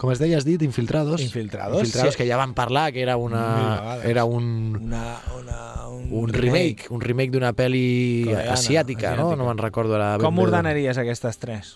[0.00, 2.18] com es deia, has dit, Infiltrados Infiltrados, Infiltrados, sí.
[2.22, 7.02] que ja van parlar que era una era un, Una, una, un, un remake, un
[7.04, 9.28] remake d'una pel·li Coreana, asiàtica, no?
[9.28, 9.36] asiàtica.
[9.36, 10.14] No me'n recordo ara.
[10.16, 10.46] ben Com d'on.
[10.48, 11.74] ordenaries aquestes tres?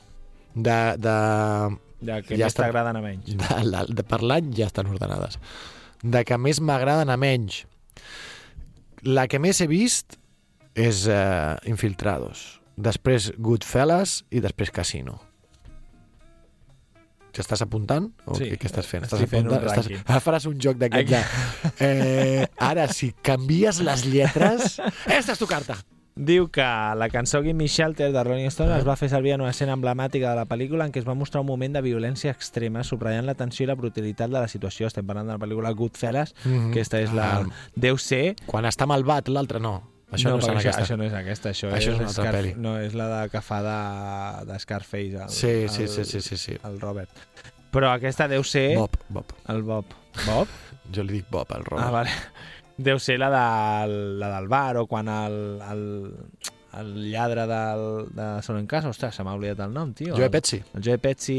[0.54, 1.14] De, de,
[2.04, 3.28] Ja que Ja més t'agraden a menys.
[3.36, 5.36] de, de, de per l'any ja estan ordenades.
[6.02, 7.66] De que més m'agraden a menys.
[9.04, 10.16] La que més he vist
[10.74, 12.62] és uh, Infiltrados.
[12.74, 15.20] Després Goodfellas i després Casino.
[17.34, 18.06] T'estàs apuntant?
[18.30, 19.06] O Sí, què, què estàs fent?
[19.06, 19.56] Estàs fent un?
[19.58, 19.90] Estàs...
[20.04, 21.22] Ara faràs un joc d'aquest de...
[21.82, 24.78] Eh, ara, si canvies les lletres...
[25.18, 25.80] Esta és tu carta!
[26.16, 28.78] Diu que la cançó Give Me Shelter de Rolling Stone Ah.
[28.78, 31.14] es va fer servir en una escena emblemàtica de la pel·lícula en què es va
[31.14, 34.86] mostrar un moment de violència extrema, subratllant la tensió i la brutalitat de la situació.
[34.86, 36.70] Estem parlant de la pel·lícula Goodfellas, Mhm.
[36.70, 37.40] aquesta és la...
[37.40, 37.44] Ah.
[37.74, 38.36] Deu ser...
[38.46, 39.90] Quan està malvat, l'altre no.
[40.12, 40.82] Això no, és en perquè aquesta.
[40.82, 42.54] això no és aquesta, això, Això és és, una altra Scar- pel·li.
[42.56, 46.20] No, és la de que fa de, de Scarface, el, Sí, sí, el, sí, sí,
[46.20, 46.56] sí, sí.
[46.62, 47.10] el Robert.
[47.72, 48.76] Però aquesta deu ser...
[48.78, 49.32] Bob, Bob.
[49.48, 49.84] El Bob.
[50.28, 50.46] Bob?
[50.94, 51.88] Jo li dic Bob al Robert.
[51.88, 52.10] Ah, vale.
[52.76, 55.36] Deu ser la, de, la del bar o quan el,
[55.70, 55.82] el,
[56.80, 60.16] el lladre del, de Solo en Casa, ostres, se m'ha oblidat el nom, tio.
[60.16, 60.58] Joe El- Pesci.
[60.74, 61.38] El Joe Pesci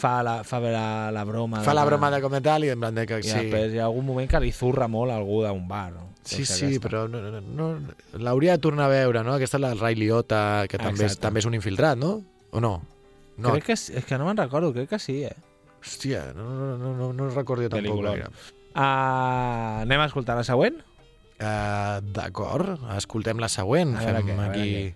[0.00, 1.60] fa la, fa la, la broma.
[1.60, 3.34] Fa la broma de com tal i en plan de que I sí.
[3.36, 5.90] després hi ha algun moment que li zurra molt a algú d'un bar.
[5.98, 6.06] No?
[6.24, 6.86] Sí, sí, aquesta.
[6.86, 7.68] però no, no, no,
[8.20, 9.34] l'hauria de tornar a veure, no?
[9.36, 12.22] Aquesta és la Ray Liotta, que també és, també és un infiltrat, no?
[12.52, 12.78] O no?
[13.40, 15.36] No, Crec que, és que no me'n recordo, crec que sí, eh?
[15.80, 18.04] hòstia, no, no, no, no, no recordo jo tampoc.
[18.70, 20.76] Uh, anem a escoltar la següent?
[21.40, 23.96] Uh, D'acord, escoltem la següent.
[23.96, 24.94] A veure Fem què, a veure aquí...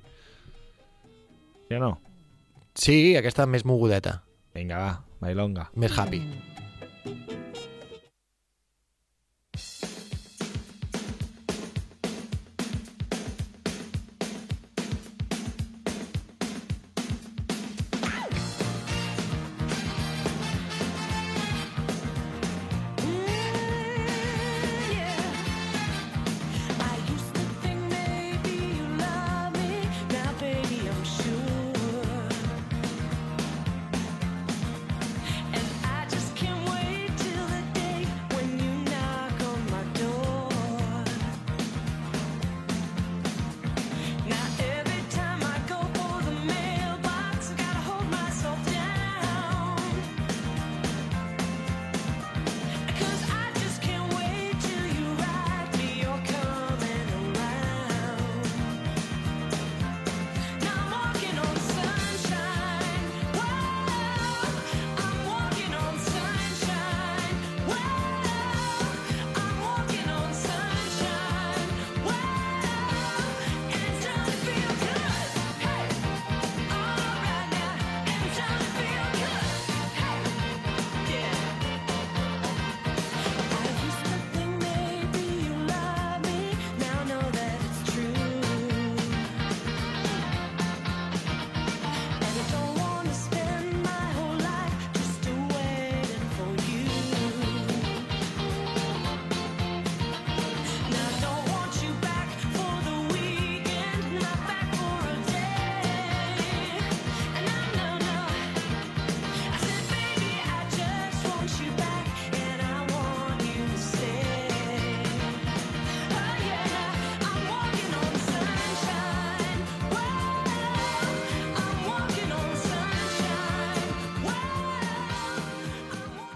[1.68, 1.92] Sí o no?
[2.76, 4.18] Sí, aquesta més mogudeta,
[4.54, 5.68] Vinga, va, bailonga.
[5.78, 6.20] més happy.
[6.20, 6.63] I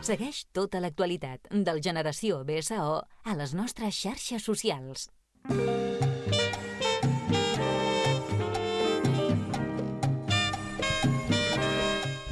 [0.08, 2.84] Segueix tota l'actualitat del Generació BSO
[3.32, 5.08] a les nostres xarxes socials.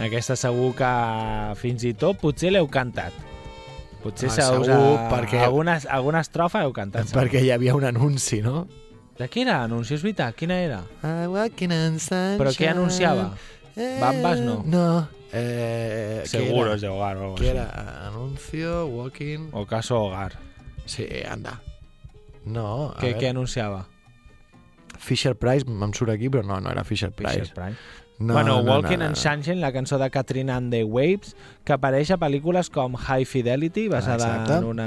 [0.07, 0.91] Aquesta segur que
[1.59, 3.15] fins i tot potser l'heu cantat.
[4.03, 5.09] Potser Ah, segur, ha...
[5.11, 7.09] perquè- Alguna, alguna estrofa heu cantat.
[7.09, 7.23] segur.
[7.25, 8.67] Perquè hi havia un anunci, no?
[9.19, 9.95] De què era l'anunci?
[9.95, 10.83] És veritat, quina era?
[12.39, 13.31] Però què anunciava?
[13.75, 14.63] Eh, Bambas, no?
[14.67, 15.09] No.
[15.37, 16.77] Eh, què Seguro, era?
[16.77, 17.51] és de hogar o algo així.
[17.53, 17.67] era?
[18.07, 19.51] Anuncio, walking...
[19.53, 20.39] O caso hogar.
[20.87, 21.59] Sí, anda.
[22.47, 23.21] No, a Què, veure.
[23.21, 23.85] què anunciava?
[24.99, 27.41] Fisher Price, em surt aquí, però no, no era Fisher Price.
[27.41, 27.79] Fisher Price.
[28.19, 29.17] No, bueno, no, Walking no, no, and.
[29.21, 31.35] Sunshine, la cançó de Katrina and the Waves,
[31.69, 34.55] que apareix a pel·lícules com High Fidelity, basada Exacte.
[34.57, 34.87] en una,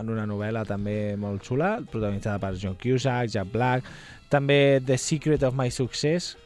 [0.00, 3.84] en una novel·la també molt xula, protagonitzada per John Cusack, Jack Black,
[4.32, 6.38] també The Secret of My Success,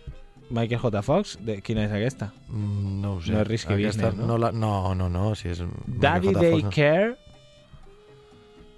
[0.50, 1.02] Michael J.
[1.02, 2.30] Fox, de, quina és aquesta?
[2.48, 3.32] Mm, No ho sé.
[3.32, 4.26] No és Risky Aquesta, Business, no?
[4.32, 5.60] No, la, no, no, no, si és...
[5.86, 6.40] Daddy J.
[6.40, 6.74] Day Fox.
[6.74, 7.16] Care,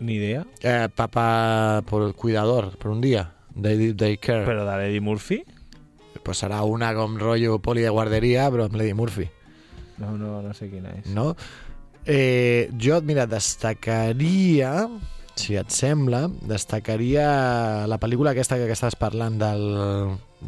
[0.00, 3.32] ni idea, Eh, papá por el cuidador, por un día.
[3.54, 4.46] Day, day care.
[4.46, 5.42] però de l'Eddie Murphy?
[6.22, 9.28] Pues serà una com rotllo poli de guarderia, però amb Lady Murphy,
[9.98, 11.06] No, no, no sé quina és.
[11.06, 11.36] no?
[12.06, 14.88] Eh, jo, mira, destacaria,
[15.36, 19.66] si et sembla, destacaria la pel·lícula aquesta que estàs parlant del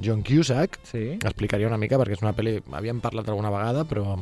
[0.00, 1.18] John Cusack, Sí?
[1.22, 2.60] explicaria una mica perquè és una pel·li...
[2.72, 4.16] Havíem parlat alguna vegada, però...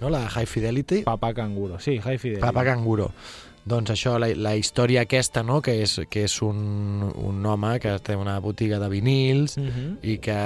[0.00, 1.02] No, la High Fidelity.
[1.04, 2.42] Papa Canguro, sí, High Fidelity.
[2.44, 3.10] Papa Canguro.
[3.66, 7.96] Doncs això, la, la història aquesta, no?, que és, que és un, un home que
[8.04, 9.96] té una botiga de vinils Mhm.
[10.06, 10.36] i que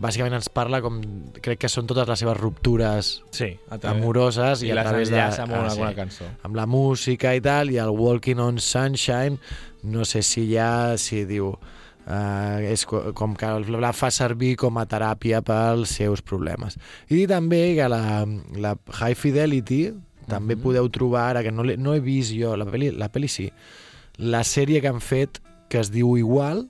[0.00, 1.00] bàsicament ens parla com...
[1.42, 3.50] Crec que són totes les seves ruptures Sí,
[3.82, 5.16] amoroses i, i a través de...
[5.18, 6.30] enllaça amb ah, alguna sí, cançó.
[6.42, 9.36] amb la música i tal, i el Walking on Sunshine,
[9.82, 11.52] no sé si ja, si diu...
[12.06, 16.76] Uh, és co- com que la fa servir com a teràpia pels seus problemes.
[17.12, 18.24] I també que la,
[18.56, 19.92] la High Fidelity
[20.26, 20.62] també Mhm.
[20.62, 23.50] podeu trobar, ara que no, no he vist jo, la pel·li, la pel·li sí,
[24.18, 26.68] la sèrie que han fet que es diu Igual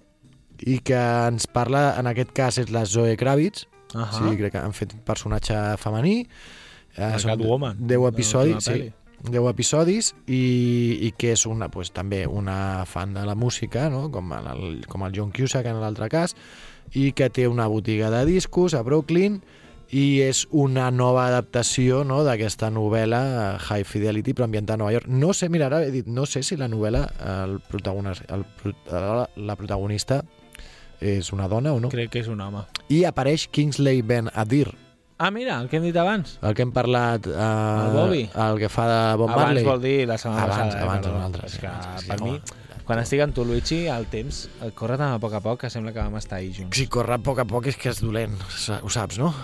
[0.61, 4.59] i que ens parla, en aquest cas és la Zoe Kravitz, Uh sí, crec que
[4.59, 6.21] han fet un personatge femení,
[6.97, 8.93] eh, La són Catwoman, 10 de episodis, sí.
[9.28, 10.40] 10 episodis i,
[11.06, 14.09] i que és una, pues, també una fan de la música, no?
[14.12, 16.37] com, el, com el John Cusack en l'altre cas,
[16.96, 19.40] i que té una botiga de discos a Brooklyn
[19.90, 24.94] i és una nova adaptació no, d'aquesta novel·la eh, High Fidelity, però ambientada a Nova
[24.94, 25.09] York.
[25.11, 27.02] No sé, mira, ara he dit, no sé si la novel·la,
[27.42, 28.46] el protagonista, el,
[29.46, 30.22] la protagonista
[31.00, 31.90] és una dona o no.
[31.90, 32.62] Crec que és un home.
[32.92, 34.68] I apareix Kingsley Ben Adir,
[35.20, 36.38] Ah, mira, el que hem dit abans.
[36.40, 37.26] el que hem parlat...
[37.28, 38.22] Eh, El Bobby?
[38.33, 39.64] El que fa de Bob abans Marley.
[39.66, 40.80] vol dir la setmana Abans, passada.
[40.80, 42.85] eh, abans, altre, És sí, que, abans, sí, per sí, mi, home.
[42.88, 44.38] quan estic amb tu, Luigi, el temps
[44.74, 46.74] corre tan a poc a poc que sembla que vam estar ahir junts.
[46.80, 48.38] Si corre a poc a poc és que és dolent,
[48.80, 49.35] ho saps, no?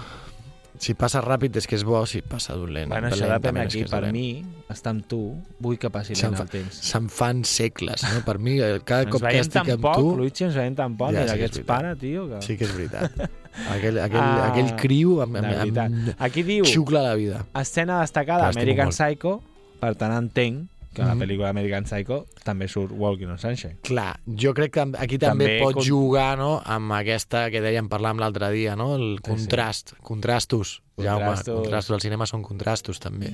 [0.78, 2.88] Si passa ràpid és que és bo, si passa dolent.
[2.90, 4.12] Bueno, això depèn és Per dolent.
[4.12, 5.20] mi, estar amb tu,
[5.60, 6.80] vull que passi lent el temps.
[6.90, 8.20] se'n fan segles, no?
[8.26, 10.16] Per mi, eh, cada cop que estic amb poc, tu...
[10.16, 11.12] Luigi, ens veiem tan poc.
[11.16, 12.28] Ja, sí que ets pare, tio.
[12.28, 12.42] Que...
[12.42, 13.12] Sí que és veritat.
[13.72, 15.90] Aquell, aquell, Ah, aquell criu em, veritat.
[15.90, 17.46] em, Aquí diu, xucla la vida.
[17.56, 18.96] escena destacada, estimo American molt.
[18.98, 19.42] Psycho,
[19.80, 21.22] per tant entenc que a la Mhm.
[21.22, 23.76] pel·lícula American Psycho també surt Walking on Sunshine.
[23.84, 27.88] Clar, jo crec que aquí també, També pot con- jugar no, amb aquesta que dèiem
[27.92, 28.94] parlàvem l'altre dia, no?
[28.96, 30.82] el contrast, contrastos.
[30.96, 31.60] Jaume, Contrastos.
[31.60, 31.94] contrastos.
[31.94, 33.28] Al cinema són contrastos, també.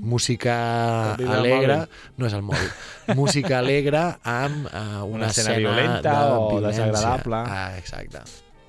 [0.00, 1.88] Música alegre...
[2.16, 2.70] No és el mòbil.
[3.18, 6.86] Música alegre amb uh, una, Una escena escena violenta de o violència.
[6.86, 7.36] desagradable.
[7.46, 8.20] Ah, exacte.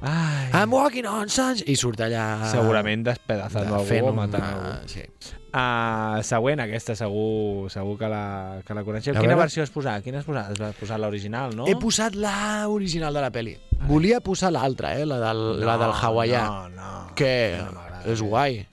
[0.03, 1.63] Ai, I'm walking on sunshine...
[1.71, 2.49] I surt allà...
[2.51, 4.73] segurament despedazant algú fent o una- matant algú.
[4.91, 5.05] Sí.
[5.53, 8.23] Uh, següent, aquesta segur, segur que la,
[8.65, 9.13] que la coneixeu.
[9.13, 9.43] A Quina veure.
[9.45, 10.01] versió has posat?
[10.03, 10.49] Quina has posat?
[10.57, 11.67] Has posat l'original, no?
[11.69, 13.53] He posat la original de la peli.
[13.87, 15.05] Volia posar l'altra, eh?
[15.05, 16.43] la del, la del hawaià.
[16.49, 16.91] No, no.
[17.15, 18.63] que no és guai.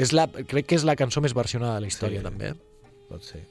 [0.00, 2.28] És la, crec que és la cançó més versionada de la història, Sí.
[2.30, 2.54] també.
[3.10, 3.42] Pot ser.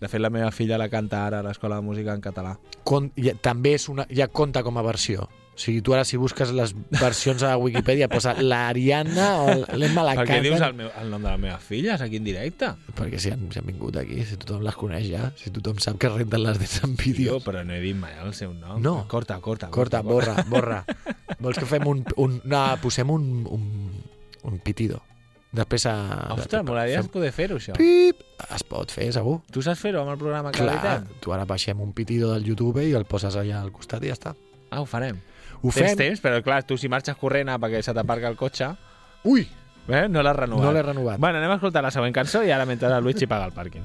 [0.00, 2.54] De fet, la meva filla la canta ara a l'Escola de Música en català.
[2.82, 5.28] Con, ja, també és una, ja compta com a versió.
[5.52, 10.14] O sigui, tu ara si busques les versions a Wikipedia posa l'Ariadna o l'Emma la
[10.16, 12.70] Per què dius el, meu, el nom de les meves filles aquí en directe?
[12.96, 15.98] Perquè si han, si han vingut aquí, si tothom les coneix ja, si tothom sap
[16.00, 17.36] que renten les dents en Jo, vídeo.
[17.44, 18.80] però no he dit mai el seu nom.
[18.82, 18.94] No.
[19.12, 19.68] Corta, corta.
[19.70, 20.80] Corta, borra, borra.
[21.38, 22.00] Vols que fem un...
[22.16, 23.66] un no, posem un, un,
[24.48, 25.02] un pitido.
[25.52, 25.94] Després a...
[26.32, 27.74] Ostres, m'agradaria fem- poder fer-ho, això.
[27.76, 28.22] Pip!
[28.56, 29.42] Es pot fer, segur.
[29.52, 32.80] Tu saps fer-ho amb el programa que Clar, tu ara baixem un pitido del YouTube
[32.88, 34.32] i el poses allà al costat i ja està.
[34.72, 35.20] Ah, ho farem.
[35.62, 35.96] Ho Tens fem.
[35.98, 38.72] temps, però clar, tu si marxes corrent ah, perquè se t'aparca el cotxe,
[39.24, 39.46] Ui!
[39.88, 40.64] eh, no l'has renovat.
[40.64, 41.18] No l'he renovat.
[41.22, 43.84] Bueno, anem a escoltar la següent cançó i ara mentre el Luigi paga el pàrquing.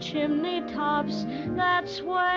[0.00, 1.26] Chimney tops,
[1.56, 2.29] that's where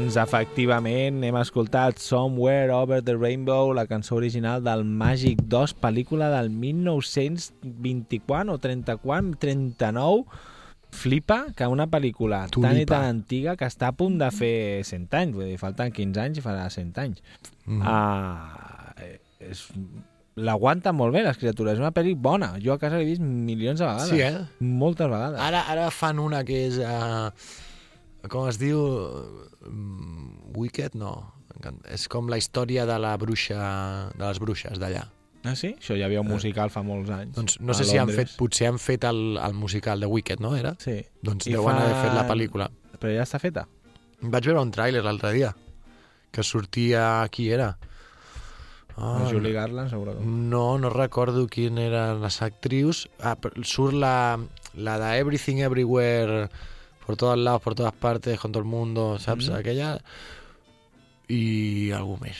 [0.00, 6.30] Doncs efectivament hem escoltat Somewhere Over the Rainbow, la cançó original del Màgic 2, pel·lícula
[6.32, 10.24] del 1924 o 34, 39.
[10.96, 12.94] Flipa que una pel·lícula tan i Tulipa.
[12.94, 16.40] tan antiga que està a punt de fer 100 anys, vull dir, falten 15 anys
[16.40, 17.20] i farà 100 anys.
[17.66, 17.84] Mm.
[17.84, 19.20] Ah, eh,
[19.52, 19.68] és,
[20.40, 21.76] l'aguanta molt bé, les criatures.
[21.76, 22.56] És una pel·li bona.
[22.56, 24.08] Jo a casa l'he vist milions de vegades.
[24.08, 24.48] Sí, eh?
[24.64, 25.36] Moltes vegades.
[25.44, 26.80] Ara, ara fan una que és...
[26.80, 27.68] Uh,
[28.28, 28.80] com es diu?
[30.56, 30.98] Wicked?
[30.98, 31.14] No.
[31.92, 33.60] És com la història de la bruixa,
[34.16, 35.06] de les bruixes d'allà.
[35.40, 35.72] Ah, sí?
[35.78, 37.32] Això hi havia un musical fa molts anys.
[37.36, 40.52] Doncs no sé si han fet, potser han fet el, el musical de Wicked, no
[40.56, 40.74] era?
[40.82, 40.98] Sí.
[41.24, 42.68] Doncs I deuen haver fet la pel·lícula.
[43.00, 43.64] Però ja està feta?
[44.20, 45.54] Vaig veure un tràiler l'altre dia,
[46.32, 47.06] que sortia...
[47.32, 47.70] Qui era?
[49.00, 50.26] Ah, Julie Garland, segur que...
[50.26, 53.06] No, no recordo quin eren les actrius.
[53.24, 54.36] Ah, surt la,
[54.76, 56.50] la de Everything Everywhere
[57.10, 59.50] por todos lados, por todas partes, con todo el mundo, saps?
[59.50, 59.56] Mhm.
[59.58, 59.98] Aquella...
[61.30, 62.38] I algú més.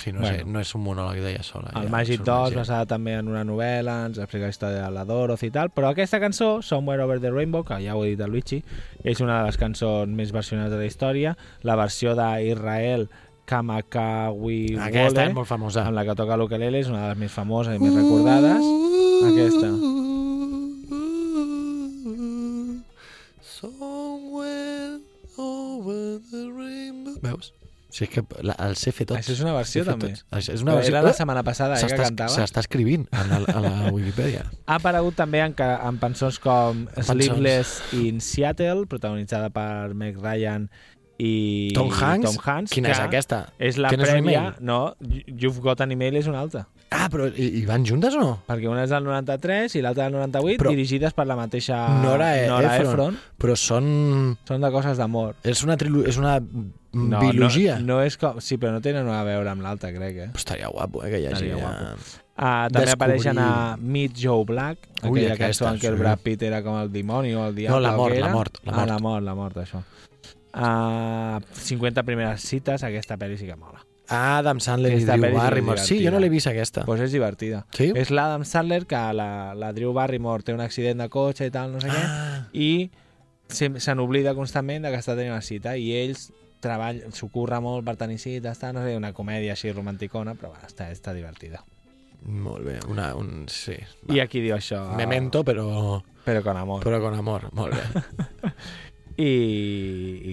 [0.00, 0.52] Sí, no, sé, Bueno.
[0.54, 1.68] no és un monòleg d'ella sola.
[1.76, 2.60] El ja, Magic surt 2, més gent.
[2.62, 5.90] basada també en una novel·la, ens explica la història de la Dorothy i tal, però
[5.90, 8.62] aquesta cançó, Somewhere Over the Rainbow, que ja ho he dit el Luigi,
[9.04, 13.08] és una de les cançons més versionades de la història, la versió d'Israel
[13.44, 15.84] Kamakawi Aquesta és molt famosa.
[15.84, 18.64] amb la que toca l'ukelele, és una de les més famoses i més recordades.
[19.28, 19.68] Aquesta.
[27.22, 27.52] Veus?
[27.90, 29.18] Si és que la, el sé fer tots.
[29.18, 30.12] Això és una versió, també.
[30.30, 30.92] Això és una versió.
[30.94, 32.30] Era la setmana passada, eh, que cantava.
[32.36, 34.44] S'està escrivint a la, a la Wikipedia.
[34.70, 36.84] Ha aparegut també en, en cançons com.
[37.02, 40.68] Sleepless in Seattle, protagonitzada per Meg Ryan
[41.20, 42.28] i Tom Hanks?
[42.30, 43.40] Tom Hanks Quina és que aquesta?
[43.58, 44.22] És la un prèvia...
[44.22, 44.52] email?
[44.64, 44.94] No,
[45.26, 46.68] You've Got an Email és una altra.
[46.90, 48.30] Ah, però i, i van juntes o no?
[48.48, 52.32] Perquè una és del 93 i l'altra del 98, Però- dirigides per la mateixa Nora,
[52.36, 52.90] e Nora Ephron.
[52.90, 53.18] Ephron.
[53.38, 53.86] Però són...
[54.48, 55.36] Són de coses d'amor.
[55.46, 56.02] És una, trilu...
[56.10, 56.40] és una
[56.92, 57.76] No, biologia.
[57.78, 58.40] No, no és com...
[58.42, 60.26] Sí, però no tenen a veure amb l'altra, crec, eh?
[60.34, 61.46] Però estaria guapo, eh, que hi hagi...
[61.46, 61.94] Estaria ja- guapo.
[62.40, 65.98] Uh, també Descobrir- apareixen a Meet Joe Black, Ui, aquella aquesta, cançó en què el.
[66.00, 67.76] Brad Pitt era com el dimoni o el diable.
[67.76, 68.90] No, la o mort, la mort, la Ah, mort.
[68.90, 69.82] la mort, la mort, això.
[70.50, 73.84] Uh, 50 primeres cites, aquesta pel·li sí que mola.
[74.10, 75.78] Adam Sandler i Drew Barrymore.
[75.82, 76.82] Sí, jo no l'he vist aquesta.
[76.84, 77.64] Pues és divertida.
[77.76, 77.92] Sí?
[77.94, 81.72] És l'Adam Sandler que la, la Drew Barrymore té un accident de cotxe i tal,
[81.72, 82.90] no sé què, Ah, i
[83.48, 86.28] se, se n'oblida constantment de que està tenint una cita i ells
[86.60, 90.50] treball, s'ho curra molt per tenir cites, tal, no sé, una comèdia així romanticona, però
[90.52, 91.62] bueno, està, està divertida.
[92.20, 92.74] molt bé.
[92.90, 93.78] Una, un, sí.
[94.12, 94.82] I aquí diu això.
[94.96, 96.82] Memento, però, Però con amor.
[96.84, 97.48] però con amor.
[97.56, 98.52] Molt bé.
[99.16, 99.28] I,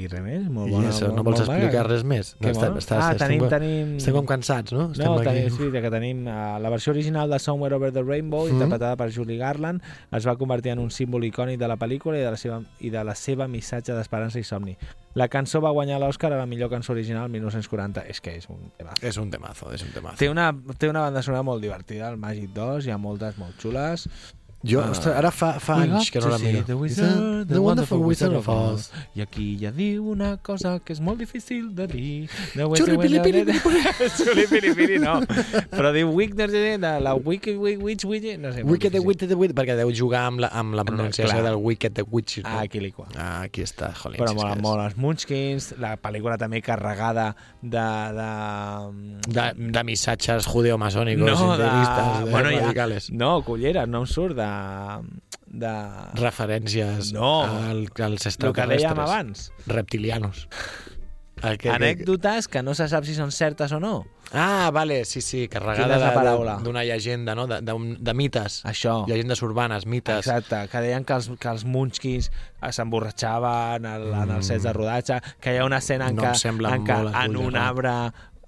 [0.02, 0.90] i res més, molt I bona.
[0.92, 1.88] això, no molt- vols molt explicar maca.
[1.90, 2.30] res més?
[2.40, 2.84] Què estem, vols?
[2.86, 3.96] estàs, ah, estem, tenim, com- tenim...
[3.98, 4.92] estem com cansats, no?
[4.92, 5.26] Estem No, aquí.
[5.30, 8.54] tenim, sí, que tenim uh, la versió original de Somewhere Over the Rainbow, Mhm.
[8.54, 12.22] interpretada per Julie Garland, es va convertir en un símbol icònic de la pel·lícula i
[12.24, 14.78] de la seva, i de la seva missatge d'esperança i somni.
[15.16, 18.02] La cançó va guanyar l'Oscar a la millor cançó original el 1940.
[18.08, 18.92] És que és un tema.
[19.02, 20.16] És un temazo, és un temazo.
[20.18, 23.58] Té una, té una banda sonora molt divertida, el Magic 2, hi ha moltes molt
[23.60, 24.08] xules.
[24.64, 24.90] Jo, Ah.
[24.92, 26.64] ostres, ara fa, fa anys que no la miro.
[26.66, 28.92] The, wizard, that the Wonderful Wizard of Oz.
[29.16, 32.30] I aquí ja diu una cosa que és molt difícil de dir.
[34.18, 35.22] Xurripilipili, no.
[35.72, 38.64] Però diu Wickner de la Wiki Witch Witch, no sé.
[38.64, 39.00] Wicked the.
[39.00, 42.42] Wicked the Wicked, perquè deu jugar amb la, amb la pronunciació del Wicked the Witch.
[42.44, 42.94] Ah, aquí li.
[43.16, 44.18] Ah, aquí està, jolín.
[44.22, 47.30] Però mola molt els Munchkins, la pel·lícula també carregada
[47.62, 47.88] de...
[48.18, 48.30] de...
[49.28, 49.48] De,
[49.78, 51.64] de missatges judeomasònicos, no, de...
[51.68, 54.47] de, Bueno, ja, no, cullera, no em surt de...
[55.48, 55.74] de...
[56.20, 57.44] Referències No.
[57.44, 58.82] al, als El que extraterrestres.
[58.84, 59.52] dèiem abans.
[59.68, 60.48] Reptilianos.
[61.38, 64.08] Que- Anècdotes que no se sap si són certes o no.
[64.34, 66.24] Ah, vale, sí, sí, carregada de-
[66.58, 67.46] de- d'una llegenda, no?
[67.48, 68.64] De, de, de mites.
[68.66, 69.06] Això.
[69.08, 70.26] Llegendes urbanes, mites.
[70.26, 72.32] Exacte, que deien que els, que els Munchkins
[72.62, 76.24] eh, s'emborratxaven en, en els sets de rodatge, que hi ha una escena en No
[76.26, 76.58] què, en,
[77.06, 77.94] molt en un arbre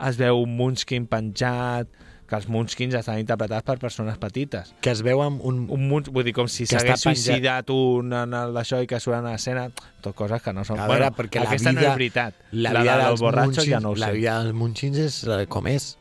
[0.10, 1.88] es veu un Munchkin penjat,
[2.30, 4.74] que els Munchkins estan interpretats per persones petites.
[4.86, 5.64] Que es veu amb un...
[5.74, 9.18] Un munch, vull dir, com si s'hagués suïcidat un en el d'això i que surt
[9.18, 9.68] en l'escena,
[10.06, 10.80] tot coses que no són...
[10.80, 12.40] A veure, perquè la aquesta no vida- és veritat.
[12.52, 14.20] La, la vida dels dels borratxos ja no ho la sé.
[14.22, 15.20] vida dels Munchins és
[15.50, 15.96] com és.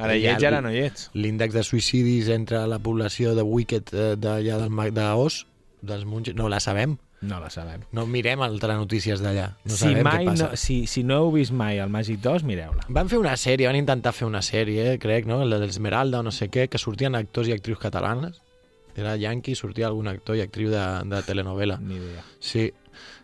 [0.00, 1.08] Ara Hi ets ara no hi ets.
[1.18, 4.60] L'índex de suïcidis entre la població de Wicked eh, d'allà
[4.94, 5.46] d'Os,
[5.82, 6.98] dels Munchins, no la sabem.
[7.22, 7.82] No la sabem.
[7.92, 9.50] No mirem el telenotícies d'allà.
[9.66, 10.48] No si, sabem mai què passa.
[10.50, 12.86] no, si, si no heu vist mai el Màgic 2, mireu-la.
[12.88, 15.42] Van fer una sèrie, van intentar fer una sèrie, crec, no?
[15.44, 18.40] La d'Esmeralda o no sé què, que sortien actors i actrius catalanes.
[18.96, 20.80] Era Yankee, sortia algun actor i actriu de,
[21.12, 21.76] de telenovela.
[21.80, 22.24] Ni idea.
[22.40, 22.70] Sí.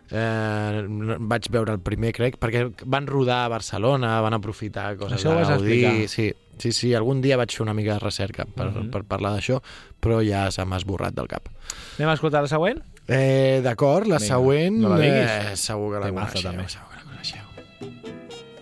[0.09, 0.83] Eh,
[1.19, 5.35] vaig veure el primer, crec, perquè van rodar a Barcelona, van aprofitar coses Això ho
[5.35, 6.07] de vas Gaudí.
[6.07, 8.89] Sí, sí, sí, algun dia vaig fer una mica de recerca per, Mhm.
[8.93, 9.59] per parlar d'això,
[9.99, 11.49] però ja se m'ha esborrat del cap.
[11.97, 12.79] Anem a escoltar la següent?
[13.07, 14.81] Eh, D'acord, la Vinga, següent...
[14.83, 15.29] no la diguis.
[15.53, 16.67] Eh, segur que la coneixeu, també.
[16.67, 18.57] segur que la coneixeu.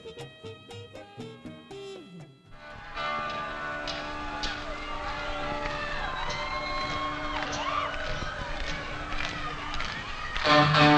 [10.55, 10.94] Big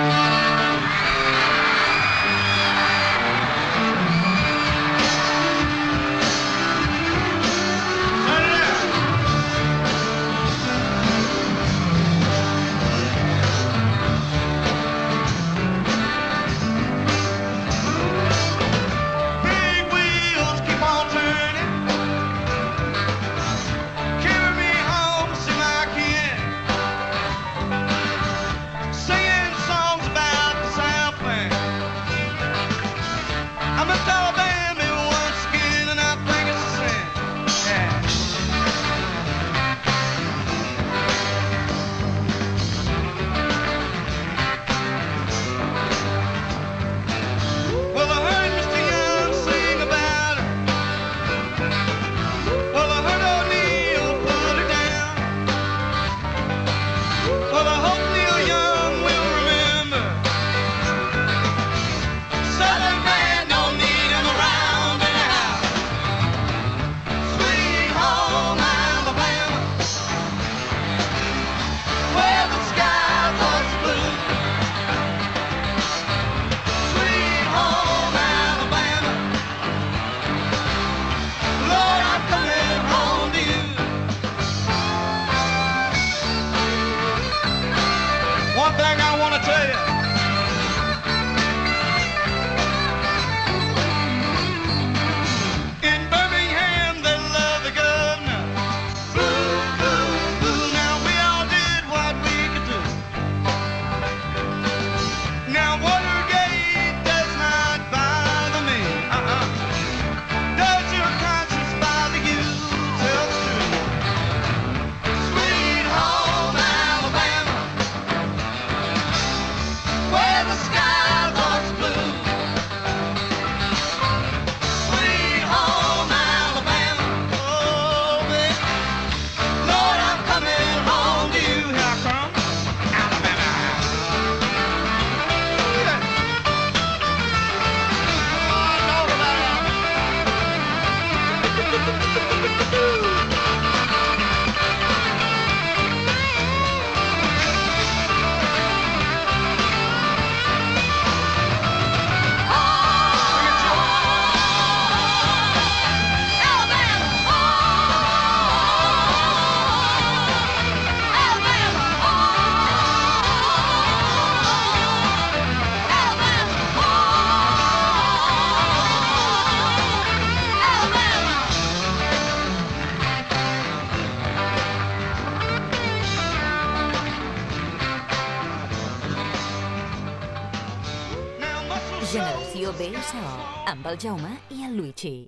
[183.68, 185.28] amb el Jaume i el Luigi.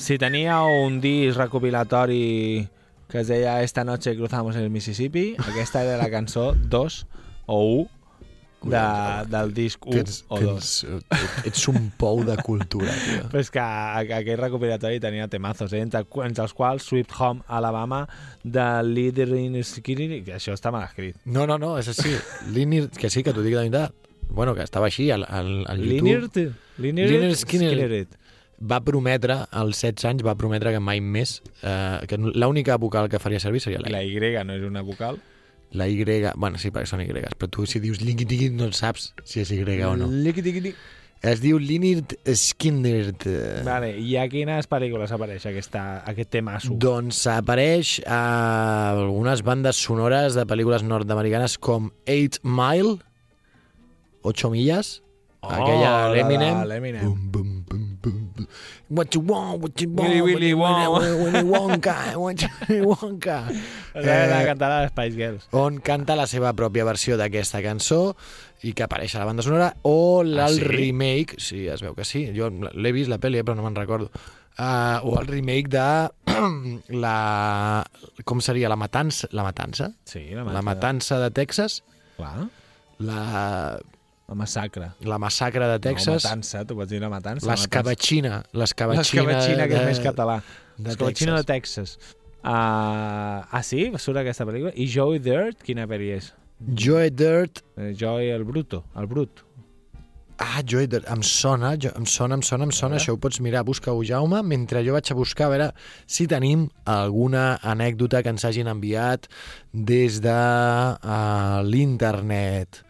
[0.00, 2.68] Si tenia un disc recopilatori
[3.10, 7.06] que es deia Esta noche cruzamos el Mississippi, aquesta era la cançó 2
[7.46, 7.99] o 1
[8.64, 10.48] de, del disc 1 Tens, o 2.
[10.48, 10.70] tens,
[11.16, 13.24] ets, ets un pou de cultura, tio.
[13.32, 15.82] Però és que aquell recopilatori tenia temazos, eh?
[15.84, 18.04] entre, entre els quals Sweet Home Alabama
[18.44, 21.18] de Leader in Skinny, que això està mal escrit.
[21.24, 22.14] No, no, no, és així.
[22.54, 23.96] Linear, que sí, que t'ho dic de veritat.
[24.30, 26.54] Bueno, que estava així al, al, al YouTube.
[26.78, 27.74] Linear, Linear Skinner.
[27.74, 28.06] Skinner.
[28.60, 33.18] Va prometre, als 16 anys, va prometre que mai més, eh, que l'única vocal que
[33.18, 34.18] faria servir seria la La I.
[34.18, 35.18] Y no és una vocal.
[35.72, 36.02] La Y,
[36.36, 39.50] bueno, sí, perquè són Y, però tu si dius liqui tiqui no saps si és
[39.54, 40.08] Y o no.
[40.10, 40.76] Liqui, tiqui, tiqui.
[41.22, 42.00] Es diu Linear
[42.34, 43.12] Skinner.
[43.26, 46.72] eh, Vale, i a quines pel·lícules apareix aquesta, aquest temasso?
[46.80, 52.96] Doncs apareix a algunes bandes sonores de pel·lícules nord-americanes com 8 Mile,
[54.22, 55.02] 8 milles,
[55.42, 56.58] Oh, aquella l'Eminem.
[56.68, 57.04] l'Eminem.
[57.04, 57.79] Bum, bum, bum, bum, bum.
[58.90, 60.90] What you want, what you want, Willy, Willy Wonka.
[61.22, 63.36] Willy, Wonka, what you Willy Wonka.
[63.94, 65.46] Eh, la Eh, cantada de Spice Girls.
[65.52, 68.14] on canta la seva pròpia versió d'aquesta cançó
[68.62, 70.60] i que apareix a la banda sonora, o el Ah, sí?
[70.62, 73.74] remake, sí, es veu que sí, jo l'he vist la pel·li, eh, però no me'n
[73.78, 74.10] recordo,
[74.58, 76.10] uh, o el remake de
[77.02, 77.84] la...
[78.24, 78.68] com seria?
[78.68, 79.28] La Matança?
[79.32, 79.90] La Matança?
[80.04, 81.82] Sí, la, La Matança de Texas?
[82.16, 82.46] Clar,
[82.98, 83.78] La,
[84.30, 84.92] la massacre.
[85.02, 86.24] la Massacre de No, Texas?
[86.24, 87.46] matança, tu pots dir la matança.
[87.50, 88.44] L'escabatxina.
[88.54, 90.40] L'escabatxina L'escabatxina, que és de- més català.
[90.78, 91.98] de L'escabatxina de Texas.
[92.42, 93.90] Uh, ah, sí?
[93.98, 94.72] Surt aquesta pel·lícula?
[94.74, 96.32] I Joey Dirt, quina pel·li és?
[96.74, 97.60] Joe Dirt.
[97.76, 99.42] Eh, Joey el Bruto, el Brut.
[100.38, 101.04] Ah, Joe Dirt.
[101.10, 102.96] Em sona, jo, em sona, em sona, em sona.
[102.96, 103.62] Això ho pots mirar.
[103.62, 105.66] Busca-ho, Jaume, mentre jo vaig a buscar a veure
[106.06, 109.28] si tenim alguna anècdota que ens hagin enviat
[109.74, 112.80] des de uh, l'internet.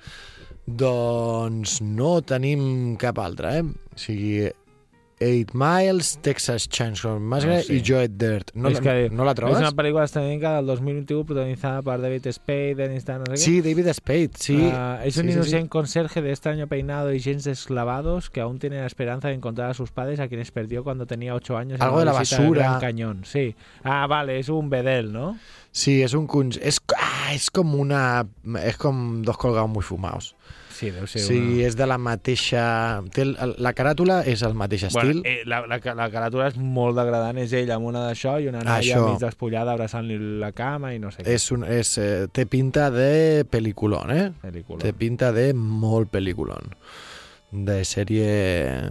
[0.78, 3.62] Doncs no tenim cap altra, eh?
[3.66, 4.48] O sigui,
[5.20, 7.74] 8 Miles, Texas Chainsaw Massacre Ah, sí.
[7.76, 8.52] i Joe Dirt.
[8.54, 9.58] No, És que no la trobes?
[9.58, 13.44] És una pel·lícula estadounidense del 2021 protagonizada per David Spade, Dennis Tan, no sé.
[13.44, 14.56] Sí, David Spade, sí.
[14.72, 15.38] Ah, es un Sí, sí, sí.
[15.40, 19.68] inocente conserje de extraño peinado y jeans desclavados que aún tiene la esperanza de encontrar
[19.70, 21.80] a sus padres a quienes perdió cuando tenía ocho años.
[21.80, 22.62] en Algo una de la basura.
[22.62, 23.54] Gran Cañón, sí.
[23.84, 25.36] Ah, vale, es un bedel, ¿no?
[25.70, 26.26] Sí, és un.
[26.62, 28.26] És, ah, és com una...
[28.64, 30.34] És com dos colgados muy fumados.
[30.80, 31.66] Sí, deu ser Sí, una...
[31.68, 32.62] és de la mateixa...
[33.12, 35.20] Té el, la caràtula és el mateix Bueno, estil.
[35.28, 38.62] eh, la, la, la caràtula és molt degradant, és ell amb una d'això i una
[38.64, 39.02] noia Això.
[39.10, 41.34] mig despullada abraçant-li la cama i no sé què.
[41.36, 44.26] és un, és, eh, té pinta de pel·lículon, eh?
[44.40, 44.80] pel·lícula.
[44.86, 46.72] Té pinta de molt pel·lículon.
[47.52, 48.90] De sèrie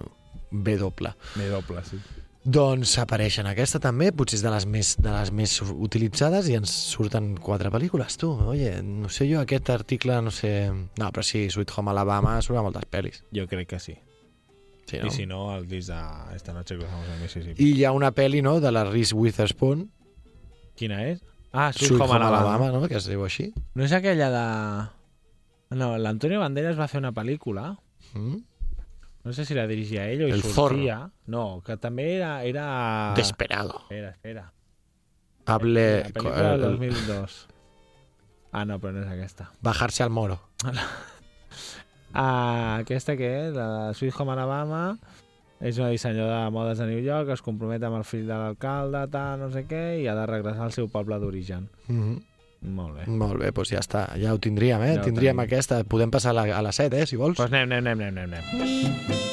[0.51, 1.15] B doble.
[1.41, 1.97] Me doble, sí.
[2.43, 6.55] Doncs apareix en aquesta també, potser és de les més, de les més utilitzades i
[6.55, 8.29] ens surten quatre pel·lícules, tu.
[8.47, 10.53] Oye, no sé jo, aquest article, no sé...
[10.71, 13.19] No, però sí, Sweet Home Alabama surt a moltes pel·lis.
[13.35, 13.97] Jo crec que sí.
[14.89, 15.11] Sí, I no?
[15.13, 17.61] si no, el disc de Esta noche cruzamos el Mississippi.
[17.61, 19.89] I hi ha una pel·li, no?, de la Reese Witherspoon,
[20.79, 21.19] Quina és?
[21.51, 22.55] Ah, Sweet, Sweet Home Home Alabama.
[22.55, 23.49] Alabama, no?, que es diu així.
[23.75, 24.45] No és aquella de...
[25.75, 27.73] No, l'Antonio Banderas va fer una pel·lícula
[28.13, 28.39] Mm?
[29.23, 31.11] No sé si la dirigia ell o El sortia.
[31.27, 32.43] No, que també era...
[32.47, 33.13] era...
[33.17, 33.81] Desperado.
[33.83, 34.53] Espera, espera.
[35.45, 35.85] Hable...
[36.03, 37.47] La pel·lícula del el- 2002.
[38.51, 39.51] Ah, no, però no és aquesta.
[39.61, 40.39] Bajarse al moro.
[42.11, 43.51] Ah, aquesta que és?
[43.53, 44.97] La de Sweet Home Alabama.
[45.59, 49.01] És una dissenyadora de modes de New York, es compromet amb el fill de l'alcalde,
[49.11, 51.67] tal, no sé què, i ha de regressar al seu poble d'origen.
[51.87, 52.23] Mm -hmm.
[52.61, 53.07] Molt bé.
[53.07, 54.09] Molt bé, doncs ja està.
[54.19, 54.93] Ja ho tindríem, eh?
[54.97, 55.45] Ja ho tindríem tenim.
[55.47, 55.83] aquesta.
[55.87, 57.37] Podem passar a la, a la 7, eh, si vols.
[57.39, 59.28] Doncs anem, anem, anem, anem, anem.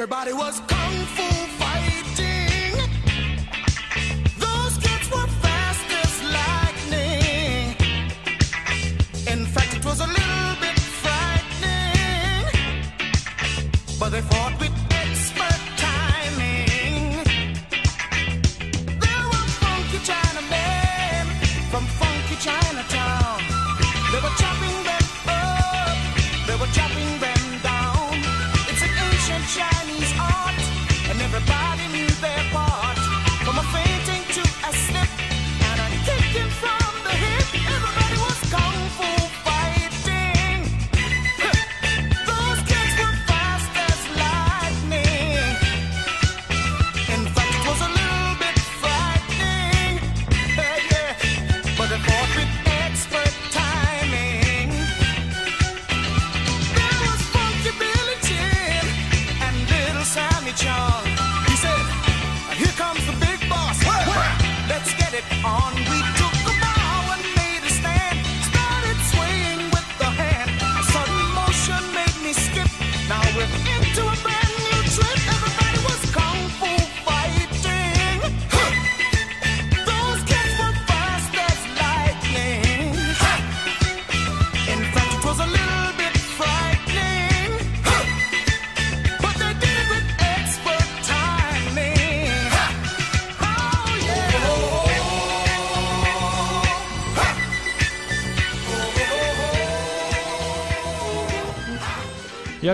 [0.00, 0.89] Everybody was kung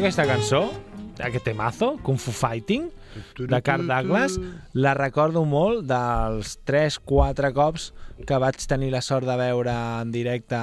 [0.07, 0.61] aquesta cançó,
[1.19, 2.91] aquest temazo, Kung Fu Fighting,
[3.39, 4.37] de Carl Douglas,
[4.77, 7.89] la recordo molt dels 3-4 cops
[8.29, 9.73] que vaig tenir la sort de veure
[10.05, 10.57] en directe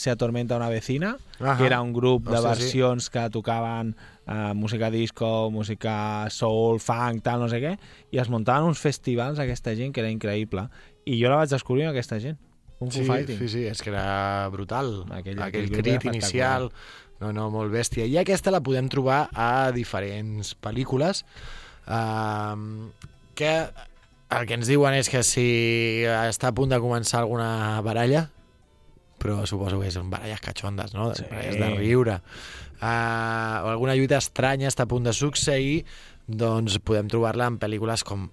[0.00, 1.56] Se Atormenta una vecina, Ahà.
[1.58, 3.94] que era un grup de versions que tocaven
[4.26, 7.74] eh, música disco, música soul, funk, tal, no sé què,
[8.10, 10.68] i es muntaven uns festivals aquesta gent que era increïble.
[11.04, 12.38] I jo la vaig descobrir amb aquesta gent.
[12.82, 13.38] Kung Fu Sí, Fighting.
[13.38, 15.04] sí, sí, és que era brutal.
[15.14, 16.72] Aquell- Aquell, aquell crit inicial,
[17.22, 18.06] no, no, molt bèstia.
[18.08, 21.22] I aquesta la podem trobar a diferents pel·lícules
[21.86, 22.90] um,
[23.38, 23.52] que
[24.32, 25.46] el que ens diuen és que si
[26.08, 28.26] està a punt de començar alguna baralla,
[29.22, 31.12] però suposo que són baralles catxondes, no?
[31.14, 31.26] Sí.
[31.30, 32.20] Baralles de riure.
[32.82, 35.84] Uh, o alguna lluita estranya està a punt de succeir,
[36.26, 38.26] doncs podem trobar-la en pel·lícules com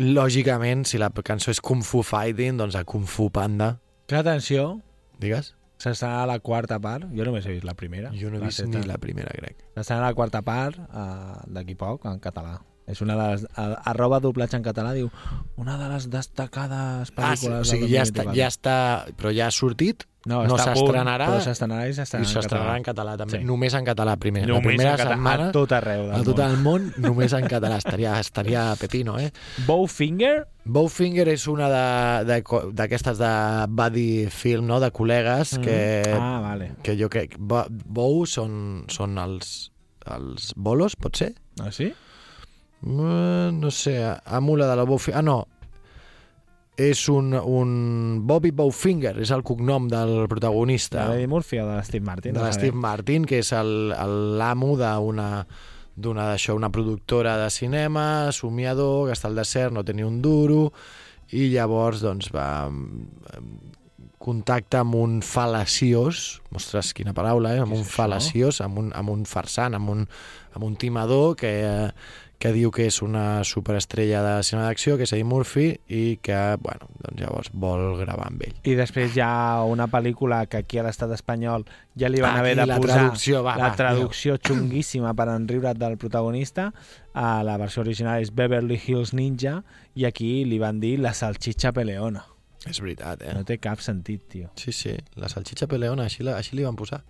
[0.00, 3.74] lògicament, si la cançó és Kung Fu Fighting, doncs a Kung Fu Panda.
[4.08, 4.80] Que atenció,
[5.22, 5.54] Digues?
[5.82, 7.08] S'està a la quarta part.
[7.16, 8.12] Jo només he vist la primera.
[8.18, 9.64] Jo no he vist ni la primera, crec.
[9.76, 12.60] S'està a la quarta part uh, d'aquí poc, en català.
[12.86, 13.44] És una de les...
[13.56, 15.08] A, arroba doblatge en català diu
[15.56, 18.38] una de les destacades Ah, sí, pel·lícules o sigui, ja està, 2024.
[18.40, 18.78] ja està,
[19.16, 23.38] però ja ha sortit, no, no s'estrenarà, però s'estrenarà i s'estrenarà s'estrenarà en català també.
[23.40, 23.46] Sí.
[23.46, 24.42] Només en català, primer.
[24.46, 26.44] la Només primera en català, setmana, a tot arreu del a tot món.
[26.50, 27.78] el món, només en català.
[27.82, 29.32] Estaria, estaria pepino, eh?
[29.66, 32.38] Bowfinger, Bowfinger és una de- de
[32.78, 33.32] d'aquestes de,
[33.68, 36.72] buddy film, no?, de col·legues que, ah, vale.
[36.82, 37.34] que jo crec...
[37.38, 39.72] Bo- Bow són, són els,
[40.06, 41.32] els bolos, pot ser?
[41.60, 41.90] Ah, sí?
[42.82, 45.18] Eh, no sé, Amula de la Bowfinger...
[45.18, 45.40] Ah, no.
[46.82, 47.72] És un, un
[48.26, 51.04] Bobby Bowfinger, és el cognom del De protagonista.
[51.10, 52.32] l'Eddie Murphy o de l'Steve Martin?
[52.32, 52.80] de no sabem.
[52.80, 55.28] Martin, que és l'amo d'una
[55.92, 60.22] d'una d'això, una productora de cinema, somiador, que està al desert, no té ni un
[60.24, 60.70] duro,
[61.36, 62.46] i llavors doncs va
[64.22, 67.62] contacta amb un fal·laciós, ostres, quina paraula, eh?
[67.64, 70.04] amb un fal·laciós, amb un, amb un farsant, amb un,
[70.54, 71.88] amb un timador que, eh,
[72.42, 76.38] que diu que és una superestrella de cinema d'acció, que és Eddie Murphy, i que,
[76.58, 78.56] bueno, doncs llavors vol gravar amb ell.
[78.66, 82.42] I després hi ha una pel·lícula que aquí a l'estat espanyol ja li van Ah,
[82.42, 86.72] haver de la posar traducció, va, la va, traducció xunguíssima per enriure't del protagonista.
[87.12, 89.60] Uh, la versió original és Beverly Hills Ninja
[89.94, 92.26] i aquí li van dir la salchicha peleona.
[92.66, 93.32] És veritat, eh?
[93.34, 94.50] No té cap sentit, tio.
[94.58, 97.02] Sí, sí, la salchicha peleona, així, la, així li van posar.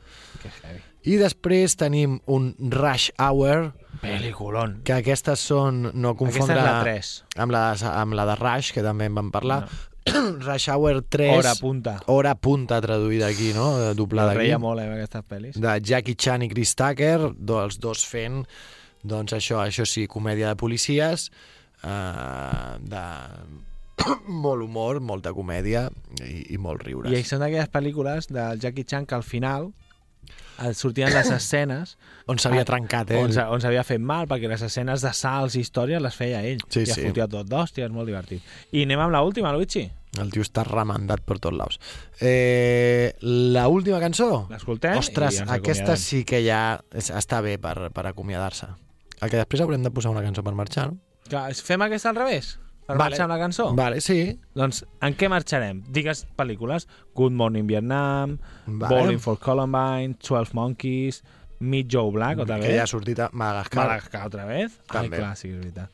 [0.42, 0.80] Que heavy.
[1.04, 3.72] I després tenim un Rush Hour,
[4.02, 4.80] Peliculón.
[4.84, 7.08] que aquestes són, no Aquesta confondre és la 3.
[7.42, 7.62] amb, la,
[8.02, 9.64] amb la de Rush, que també en vam parlar.
[10.46, 11.96] Rush Hour 3, Hora punta.
[12.06, 13.68] hora punta traduïda aquí, no?
[13.90, 14.50] Eh, Doblada aquí.
[14.58, 15.58] molt, eh, aquestes pel·lis.
[15.62, 18.44] De Jackie Chan i Chris Tucker, do- els dos fent,
[19.02, 21.30] doncs això, això sí, comèdia de policies,
[21.82, 23.04] eh, de
[24.26, 25.88] molt humor, molta comèdia
[26.26, 27.12] i, i molt riures.
[27.14, 29.72] I són d'aquelles pel·lícules del Jackie Chan que al final
[30.76, 31.96] sortien les escenes
[32.30, 33.22] On s'havia trencat, eh?
[33.22, 36.62] on, on s'havia fet mal, perquè les escenes de salts i històries les feia ell.
[36.68, 37.06] Sí, I es sí.
[37.08, 38.46] fotia tot d'hòstia, és molt divertit.
[38.70, 39.88] I anem amb l'última, Luigi.
[40.20, 41.78] El tio està remendat per tots laus.
[42.20, 44.46] Eh, la última cançó?
[44.52, 48.68] L'escoltem Ostres, aquesta sí que ja està bé per, per acomiadar-se.
[49.22, 51.00] El que després haurem de posar una cançó per marxar, no?
[51.30, 52.56] Clar, fem aquesta al revés?
[52.92, 53.08] Per Vale.
[53.08, 53.64] marxar amb la cançó?
[53.74, 54.16] Vale, sí.
[54.58, 55.78] Doncs en què marxarem?
[55.88, 56.84] Digues pel·lícules.
[57.16, 58.34] Good Morning Vietnam,
[58.66, 58.90] Vale.
[58.90, 61.22] Bowling for Columbine, 12 Monkeys,
[61.60, 62.76] Meet Joe Black, otra que vez.
[62.76, 63.86] ja ha sortit a Madagascar.
[63.86, 64.76] Madagascar, otra vez.
[64.90, 65.16] També.
[65.16, 65.90] Ai, clar, sí, és veritat.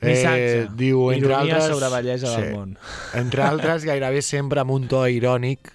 [0.00, 0.68] Eh, Missatge.
[0.80, 1.68] diu, entre Ironia altres...
[1.76, 2.78] sobre bellesa del món.
[3.20, 5.70] Entre altres, gairebé sempre amb un to irònic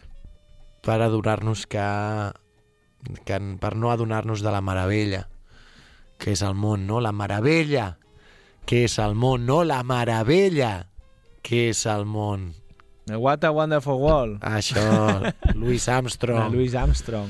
[0.83, 1.85] per adonar-nos que,
[3.23, 3.39] que...
[3.61, 5.27] per no adonar-nos de la meravella
[6.17, 7.01] que és el món, no?
[7.03, 7.97] La meravella
[8.65, 10.87] que és el món, no la meravella
[11.45, 12.53] que és el món.
[13.05, 14.39] What a Wonderful World.
[14.41, 14.81] Això,
[15.59, 16.49] Louis Armstrong.
[16.53, 17.29] Louis Armstrong.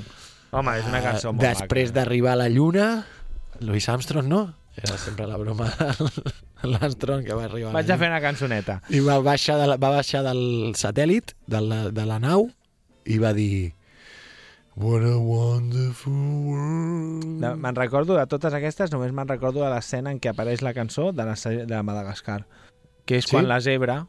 [0.55, 2.87] Home, és una cançó molt Després d'arribar a la Lluna,
[3.59, 4.45] Louis Armstrong, no?
[4.79, 7.99] Era sempre la broma de l'Armstrong que va arribar a Vaig a Lluna.
[7.99, 8.79] fer una cançoneta.
[8.95, 12.49] I va baixar, de la, va baixar del satèl·lit, de la, de la nau,
[13.03, 13.73] i va dir...
[14.75, 17.39] What a wonderful world.
[17.61, 21.13] Me'n recordo de totes aquestes, només me'n recordo de l'escena en què apareix la cançó
[21.15, 22.41] de la, de Madagascar,
[23.05, 23.31] que és Sí?
[23.37, 24.05] quan la zebra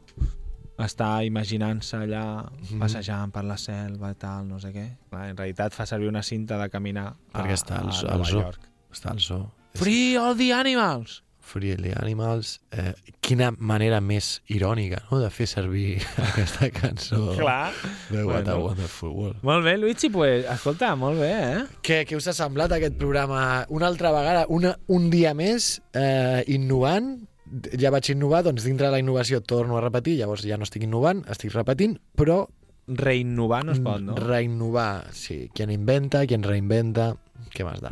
[0.77, 2.79] està imaginant-se allà Mhm.
[2.79, 4.97] passejant per la selva i tal, no sé què.
[5.29, 8.25] En realitat fa servir una cinta de caminar a, Perquè està al, a al Nova
[8.29, 8.41] zoo.
[8.41, 8.59] York.
[8.91, 9.51] Està al zoo.
[9.73, 11.23] Free all the animals!
[11.47, 12.57] Free the Animals.
[12.75, 12.91] Eh,
[13.23, 15.21] quina manera més irònica no?
[15.23, 17.71] de fer servir aquesta cançó Clar.
[18.11, 18.57] de What a Bueno.
[18.67, 19.39] Wonderful World.
[19.47, 21.63] Molt bé, Luigi, pues, escolta, molt bé, eh?
[21.81, 26.43] Què, què us ha semblat aquest programa una altra vegada, una, un dia més, eh,
[26.53, 27.15] innovant?
[27.79, 30.83] Ja vaig innovar, doncs dintre de la innovació torno a repetir, llavors ja no estic
[30.83, 32.43] innovant, estic repetint, però
[32.87, 34.15] Reinnovar no es pot, no?
[34.15, 37.09] reinnovar, sí, qui en inventa, qui en reinventa,
[37.51, 37.91] què més da?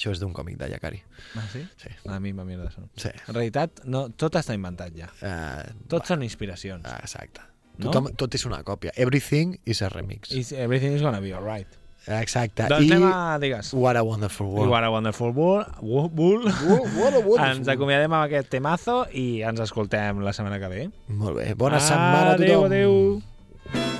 [0.00, 1.02] Això és d'un còmic de Yakari.
[1.36, 1.60] Ah, sí?
[1.76, 1.90] Sí.
[2.08, 2.86] A mi me mierda són.
[2.96, 3.10] Sí.
[3.28, 5.10] En realitat, no, tot està inventat ja.
[5.20, 6.86] Uh, Tot són inspiracions.
[6.88, 7.44] Ah, exacte.
[7.76, 7.90] No?
[7.90, 8.94] Tothom, tot és una còpia.
[8.96, 10.32] Everything is a remix.
[10.32, 11.68] Is everything is gonna be alright.
[12.08, 12.64] Exacte.
[12.72, 14.70] Doncs I anem a, digues, What a Wonderful I World.
[14.72, 16.48] What a Wonderful Bull, Wo- Bull.
[16.48, 20.86] What a wonderful ens acomiadem amb aquest temazo i ens escoltem la setmana que ve.
[21.12, 21.50] Molt bé.
[21.60, 22.72] Bona setmana a Adéu, tothom.
[22.72, 23.20] adéu.
[23.20, 23.99] I